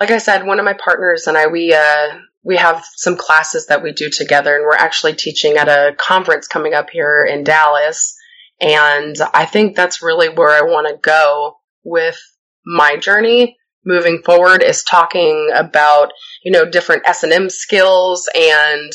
like 0.00 0.10
I 0.10 0.18
said, 0.18 0.46
one 0.46 0.58
of 0.58 0.64
my 0.64 0.74
partners 0.74 1.26
and 1.26 1.36
I, 1.36 1.48
we, 1.48 1.74
uh, 1.74 2.18
we 2.44 2.56
have 2.56 2.84
some 2.94 3.16
classes 3.16 3.66
that 3.66 3.82
we 3.82 3.92
do 3.92 4.10
together 4.10 4.54
and 4.54 4.64
we're 4.64 4.76
actually 4.76 5.14
teaching 5.14 5.56
at 5.56 5.68
a 5.68 5.96
conference 5.96 6.46
coming 6.46 6.74
up 6.74 6.90
here 6.90 7.24
in 7.24 7.42
Dallas. 7.42 8.16
And 8.60 9.16
I 9.32 9.44
think 9.44 9.74
that's 9.74 10.02
really 10.02 10.28
where 10.28 10.50
I 10.50 10.62
want 10.62 10.86
to 10.86 11.00
go 11.00 11.56
with 11.82 12.20
my 12.66 12.96
journey 12.96 13.56
moving 13.84 14.22
forward 14.24 14.62
is 14.62 14.82
talking 14.82 15.50
about, 15.54 16.12
you 16.42 16.50
know, 16.50 16.64
different 16.64 17.02
S&M 17.06 17.50
skills 17.50 18.28
and 18.34 18.92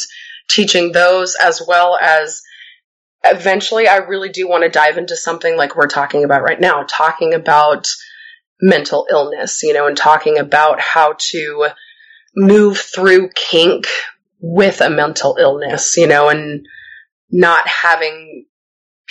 teaching 0.50 0.92
those 0.92 1.36
as 1.42 1.62
well 1.68 1.98
as 2.02 2.42
eventually 3.24 3.88
I 3.88 3.98
really 3.98 4.30
do 4.30 4.48
want 4.48 4.64
to 4.64 4.70
dive 4.70 4.98
into 4.98 5.16
something 5.16 5.56
like 5.56 5.76
we're 5.76 5.88
talking 5.88 6.24
about 6.24 6.44
right 6.44 6.60
now, 6.60 6.84
talking 6.84 7.34
about 7.34 7.88
mental 8.62 9.08
illness, 9.12 9.62
you 9.64 9.74
know, 9.74 9.88
and 9.88 9.96
talking 9.96 10.38
about 10.38 10.80
how 10.80 11.16
to 11.32 11.68
move 12.36 12.78
through 12.78 13.30
kink 13.36 13.88
with 14.40 14.82
a 14.82 14.90
mental 14.90 15.38
illness, 15.40 15.98
you 15.98 16.08
know, 16.08 16.30
and 16.30 16.66
not 17.32 17.68
having 17.68 18.46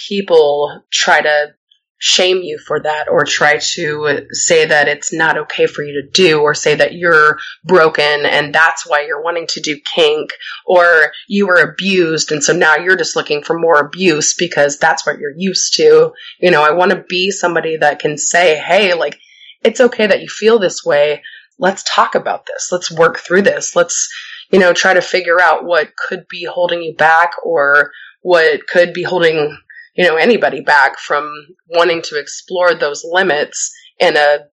people 0.08 0.82
try 0.92 1.20
to 1.20 1.54
shame 1.98 2.38
you 2.42 2.58
for 2.58 2.80
that 2.80 3.08
or 3.08 3.24
try 3.24 3.58
to 3.58 4.26
say 4.30 4.66
that 4.66 4.88
it's 4.88 5.12
not 5.12 5.36
okay 5.36 5.66
for 5.66 5.82
you 5.82 6.00
to 6.00 6.08
do 6.08 6.40
or 6.40 6.54
say 6.54 6.74
that 6.76 6.94
you're 6.94 7.38
broken 7.64 8.24
and 8.24 8.54
that's 8.54 8.86
why 8.86 9.04
you're 9.04 9.22
wanting 9.22 9.46
to 9.48 9.60
do 9.60 9.76
kink 9.94 10.30
or 10.64 11.12
you 11.26 11.46
were 11.46 11.60
abused 11.60 12.30
and 12.30 12.42
so 12.42 12.52
now 12.52 12.76
you're 12.76 12.96
just 12.96 13.16
looking 13.16 13.42
for 13.42 13.58
more 13.58 13.80
abuse 13.80 14.34
because 14.34 14.78
that's 14.78 15.04
what 15.04 15.18
you're 15.18 15.34
used 15.36 15.74
to. 15.74 16.12
You 16.40 16.50
know, 16.50 16.62
I 16.62 16.72
want 16.72 16.92
to 16.92 17.04
be 17.08 17.30
somebody 17.30 17.76
that 17.76 17.98
can 17.98 18.16
say, 18.16 18.56
hey, 18.56 18.94
like, 18.94 19.18
it's 19.64 19.80
okay 19.80 20.06
that 20.06 20.20
you 20.20 20.28
feel 20.28 20.58
this 20.58 20.84
way. 20.84 21.22
Let's 21.58 21.82
talk 21.82 22.14
about 22.14 22.46
this. 22.46 22.70
Let's 22.70 22.90
work 22.90 23.18
through 23.18 23.42
this. 23.42 23.74
Let's, 23.74 24.08
you 24.50 24.58
know, 24.58 24.72
try 24.72 24.94
to 24.94 25.02
figure 25.02 25.40
out 25.40 25.64
what 25.64 25.90
could 25.96 26.26
be 26.28 26.44
holding 26.44 26.82
you 26.82 26.94
back 26.94 27.32
or 27.42 27.90
what 28.22 28.66
could 28.68 28.92
be 28.92 29.02
holding 29.02 29.58
you 29.98 30.06
know 30.06 30.16
anybody 30.16 30.60
back 30.60 30.98
from 30.98 31.30
wanting 31.66 32.00
to 32.02 32.18
explore 32.18 32.72
those 32.72 33.04
limits 33.04 33.74
in 33.98 34.16
a 34.16 34.46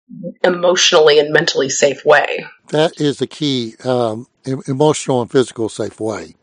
emotionally 0.43 1.19
and 1.19 1.31
mentally 1.31 1.69
safe 1.69 2.03
way. 2.03 2.45
That 2.69 2.99
is 2.99 3.19
the 3.19 3.27
key, 3.27 3.75
um, 3.83 4.27
emotional 4.67 5.21
and 5.21 5.31
physical 5.31 5.69
safe 5.69 5.99
way. 5.99 6.33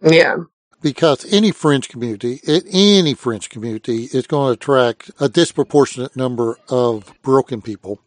Yeah. 0.00 0.36
Because 0.80 1.30
any 1.32 1.50
fringe 1.50 1.88
community, 1.88 2.40
any 2.46 3.14
fringe 3.14 3.48
community 3.48 4.08
is 4.12 4.26
going 4.26 4.48
to 4.48 4.52
attract 4.52 5.10
a 5.20 5.28
disproportionate 5.28 6.16
number 6.16 6.56
of 6.68 7.12
broken 7.22 7.62
people, 7.62 8.00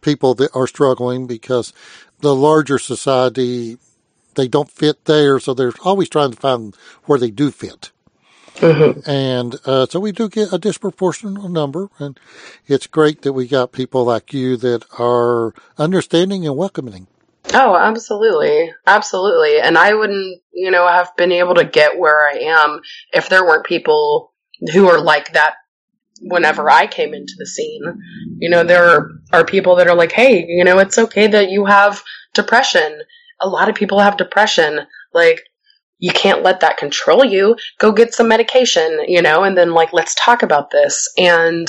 people 0.00 0.34
that 0.34 0.54
are 0.54 0.66
struggling 0.66 1.26
because 1.26 1.72
the 2.20 2.34
larger 2.34 2.78
society, 2.78 3.78
they 4.34 4.48
don't 4.48 4.70
fit 4.70 5.06
there. 5.06 5.38
So 5.38 5.54
they're 5.54 5.72
always 5.82 6.10
trying 6.10 6.32
to 6.32 6.36
find 6.36 6.74
where 7.04 7.18
they 7.18 7.30
do 7.30 7.50
fit. 7.50 7.92
Hmm 8.60 9.00
And 9.06 9.56
uh, 9.64 9.86
so 9.86 10.00
we 10.00 10.12
do 10.12 10.28
get 10.28 10.52
a 10.52 10.58
disproportionate 10.58 11.50
number, 11.50 11.88
and 11.98 12.18
it's 12.66 12.86
great 12.86 13.22
that 13.22 13.32
we 13.32 13.46
got 13.46 13.72
people 13.72 14.04
like 14.04 14.32
you 14.32 14.56
that 14.58 14.84
are 14.98 15.54
understanding 15.78 16.46
and 16.46 16.56
welcoming. 16.56 17.06
Oh, 17.52 17.74
absolutely. 17.74 18.72
Absolutely. 18.86 19.60
And 19.60 19.76
I 19.76 19.94
wouldn't, 19.94 20.40
you 20.52 20.70
know, 20.70 20.86
have 20.86 21.16
been 21.16 21.32
able 21.32 21.54
to 21.56 21.64
get 21.64 21.98
where 21.98 22.28
I 22.28 22.38
am 22.38 22.80
if 23.12 23.28
there 23.28 23.44
weren't 23.44 23.66
people 23.66 24.32
who 24.72 24.88
are 24.88 25.00
like 25.00 25.32
that 25.32 25.54
whenever 26.20 26.70
I 26.70 26.86
came 26.86 27.14
into 27.14 27.32
the 27.38 27.46
scene. 27.46 27.82
You 28.38 28.50
know, 28.50 28.62
there 28.62 28.84
are, 28.84 29.10
are 29.32 29.44
people 29.44 29.76
that 29.76 29.88
are 29.88 29.96
like, 29.96 30.12
hey, 30.12 30.44
you 30.46 30.64
know, 30.64 30.78
it's 30.78 30.98
okay 30.98 31.26
that 31.28 31.50
you 31.50 31.64
have 31.64 32.02
depression. 32.34 33.00
A 33.40 33.48
lot 33.48 33.68
of 33.68 33.74
people 33.74 33.98
have 33.98 34.16
depression. 34.16 34.80
Like, 35.12 35.42
you 36.00 36.10
can't 36.10 36.42
let 36.42 36.60
that 36.60 36.76
control 36.76 37.24
you. 37.24 37.56
Go 37.78 37.92
get 37.92 38.12
some 38.12 38.28
medication, 38.28 39.04
you 39.06 39.22
know, 39.22 39.44
and 39.44 39.56
then 39.56 39.72
like, 39.72 39.92
let's 39.92 40.16
talk 40.16 40.42
about 40.42 40.70
this. 40.70 41.08
And 41.16 41.68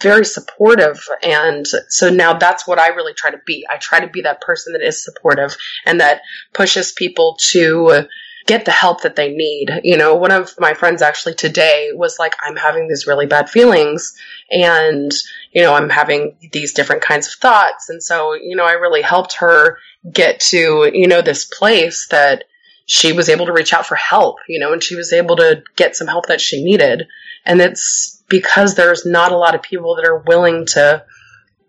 very 0.00 0.24
supportive. 0.24 1.02
And 1.22 1.66
so 1.88 2.10
now 2.10 2.34
that's 2.34 2.66
what 2.66 2.78
I 2.78 2.88
really 2.88 3.14
try 3.14 3.30
to 3.30 3.40
be. 3.46 3.66
I 3.70 3.78
try 3.78 4.00
to 4.00 4.08
be 4.08 4.22
that 4.22 4.40
person 4.40 4.72
that 4.74 4.82
is 4.82 5.02
supportive 5.02 5.56
and 5.86 6.00
that 6.00 6.22
pushes 6.52 6.92
people 6.92 7.38
to 7.50 8.06
get 8.46 8.64
the 8.64 8.70
help 8.70 9.02
that 9.02 9.16
they 9.16 9.32
need. 9.32 9.70
You 9.82 9.96
know, 9.96 10.14
one 10.14 10.30
of 10.30 10.54
my 10.58 10.74
friends 10.74 11.02
actually 11.02 11.34
today 11.34 11.90
was 11.94 12.18
like, 12.18 12.34
I'm 12.44 12.56
having 12.56 12.88
these 12.88 13.06
really 13.06 13.26
bad 13.26 13.50
feelings 13.50 14.14
and, 14.50 15.12
you 15.52 15.62
know, 15.62 15.74
I'm 15.74 15.90
having 15.90 16.36
these 16.52 16.72
different 16.72 17.02
kinds 17.02 17.26
of 17.28 17.34
thoughts. 17.34 17.88
And 17.88 18.02
so, 18.02 18.34
you 18.34 18.54
know, 18.54 18.64
I 18.64 18.72
really 18.72 19.02
helped 19.02 19.34
her 19.38 19.78
get 20.12 20.40
to, 20.40 20.90
you 20.92 21.08
know, 21.08 21.22
this 21.22 21.44
place 21.44 22.06
that 22.10 22.44
she 22.86 23.12
was 23.12 23.28
able 23.28 23.46
to 23.46 23.52
reach 23.52 23.74
out 23.74 23.84
for 23.84 23.96
help, 23.96 24.38
you 24.48 24.60
know, 24.60 24.72
and 24.72 24.82
she 24.82 24.94
was 24.94 25.12
able 25.12 25.36
to 25.36 25.62
get 25.74 25.96
some 25.96 26.06
help 26.06 26.26
that 26.26 26.40
she 26.40 26.64
needed. 26.64 27.08
And 27.44 27.60
it's 27.60 28.22
because 28.28 28.74
there's 28.74 29.04
not 29.04 29.32
a 29.32 29.36
lot 29.36 29.54
of 29.54 29.62
people 29.62 29.96
that 29.96 30.06
are 30.06 30.22
willing 30.26 30.66
to, 30.66 31.04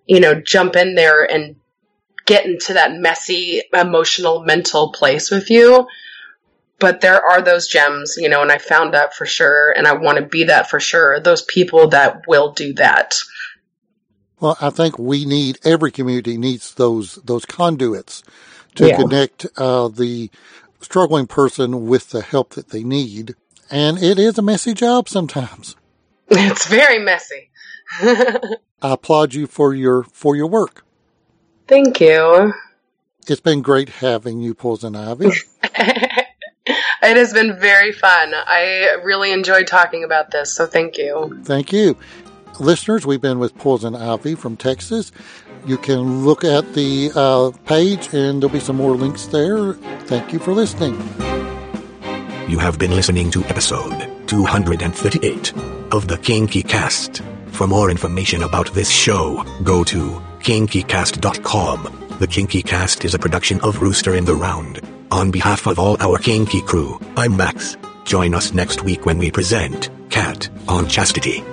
you 0.06 0.20
know, 0.20 0.40
jump 0.40 0.76
in 0.76 0.96
there 0.96 1.24
and 1.24 1.56
get 2.26 2.46
into 2.46 2.74
that 2.74 2.94
messy 2.94 3.64
emotional 3.74 4.44
mental 4.44 4.92
place 4.92 5.32
with 5.32 5.50
you. 5.50 5.88
But 6.80 7.02
there 7.02 7.24
are 7.24 7.42
those 7.42 7.68
gems, 7.68 8.16
you 8.18 8.30
know, 8.30 8.44
and 8.44 8.52
I 8.52 8.60
found 8.60 8.94
that 8.94 9.16
for 9.16 9.26
sure. 9.26 9.72
And 9.72 9.88
I 9.88 9.94
want 9.94 10.20
to 10.20 10.26
be 10.26 10.44
that 10.46 10.70
for 10.70 10.80
sure. 10.80 11.20
Those 11.20 11.42
people 11.42 11.88
that 11.90 12.28
will 12.28 12.52
do 12.52 12.74
that. 12.74 13.16
Well, 14.40 14.56
I 14.62 14.70
think 14.70 15.00
we 15.00 15.26
need 15.26 15.58
every 15.64 15.92
community 15.92 16.38
needs 16.38 16.76
those 16.76 17.16
those 17.16 17.46
conduits 17.46 18.22
to 18.76 18.88
Yeah. 18.88 18.98
connect 18.98 19.48
uh, 19.58 19.88
the 19.88 20.30
struggling 20.80 21.28
person 21.28 21.88
with 21.88 22.10
the 22.10 22.22
help 22.22 22.52
that 22.52 22.70
they 22.70 22.84
need, 22.84 23.36
and 23.70 24.02
it 24.02 24.20
is 24.20 24.38
a 24.38 24.42
messy 24.42 24.74
job 24.74 25.10
sometimes. 25.10 25.76
It's 26.30 26.68
very 26.68 27.00
messy. 27.00 27.50
I 28.02 28.58
applaud 28.82 29.34
you 29.34 29.48
for 29.48 29.74
your 29.74 30.04
for 30.04 30.36
your 30.36 30.48
work. 30.48 30.84
Thank 31.68 32.02
you. 32.02 32.54
It's 33.28 33.40
been 33.40 33.62
great 33.62 33.90
having 33.90 34.42
you, 34.42 34.54
Poison 34.54 34.96
Ivy. 34.96 35.30
it 35.63 36.28
has 37.02 37.34
been 37.34 37.60
very 37.60 37.92
fun. 37.92 38.34
I 38.34 38.98
really 39.04 39.32
enjoyed 39.32 39.68
talking 39.68 40.04
about 40.04 40.32
this, 40.32 40.54
so 40.54 40.66
thank 40.66 40.98
you. 40.98 41.42
Thank 41.44 41.74
you. 41.74 41.98
Listeners, 42.60 43.06
we've 43.06 43.22
been 43.22 43.39
with 43.39 43.56
Poison 43.58 43.96
Ivy 43.96 44.36
from 44.36 44.58
Texas. 44.58 45.12
You 45.65 45.78
can 45.78 46.26
look 46.26 46.43
at 46.43 46.74
the 46.74 47.12
uh, 47.15 47.52
page 47.65 48.13
and 48.13 48.41
there'll 48.41 48.54
be 48.54 48.60
some 48.60 48.78
more 48.78 48.96
links 48.96 49.28
there. 49.28 49.74
Thank 50.06 50.34
you 50.34 50.39
for 50.39 50.54
listening. 50.54 50.96
You 52.50 52.58
have 52.60 52.80
been 52.80 52.91
listening 52.91 53.30
to 53.32 53.43
episode 53.46 54.10
238 54.28 55.54
of 55.91 56.08
the 56.08 56.17
Kinky 56.17 56.63
Cast. 56.63 57.22
For 57.48 57.67
more 57.67 57.91
information 57.91 58.43
about 58.43 58.74
this 58.74 58.89
show, 58.89 59.43
go 59.63 59.84
to 59.84 60.22
kinkycast.com. 60.39 62.08
The 62.20 62.28
Kinky 62.28 62.63
Cast 62.63 63.06
is 63.06 63.13
a 63.13 63.20
production 63.20 63.60
of 63.62 63.82
Rooster 63.82 64.15
in 64.15 64.26
the 64.26 64.36
Round. 64.36 64.82
On 65.12 65.30
behalf 65.30 65.67
of 65.67 65.78
all 65.78 66.02
our 66.02 66.17
Kinky 66.17 66.62
crew, 66.62 67.00
I'm 67.15 67.38
Max. 67.38 67.78
Join 68.06 68.34
us 68.34 68.54
next 68.54 68.84
week 68.84 69.06
when 69.06 69.17
we 69.17 69.30
present 69.30 69.89
Cat 70.10 70.50
on 70.67 70.88
Chastity. 70.88 71.43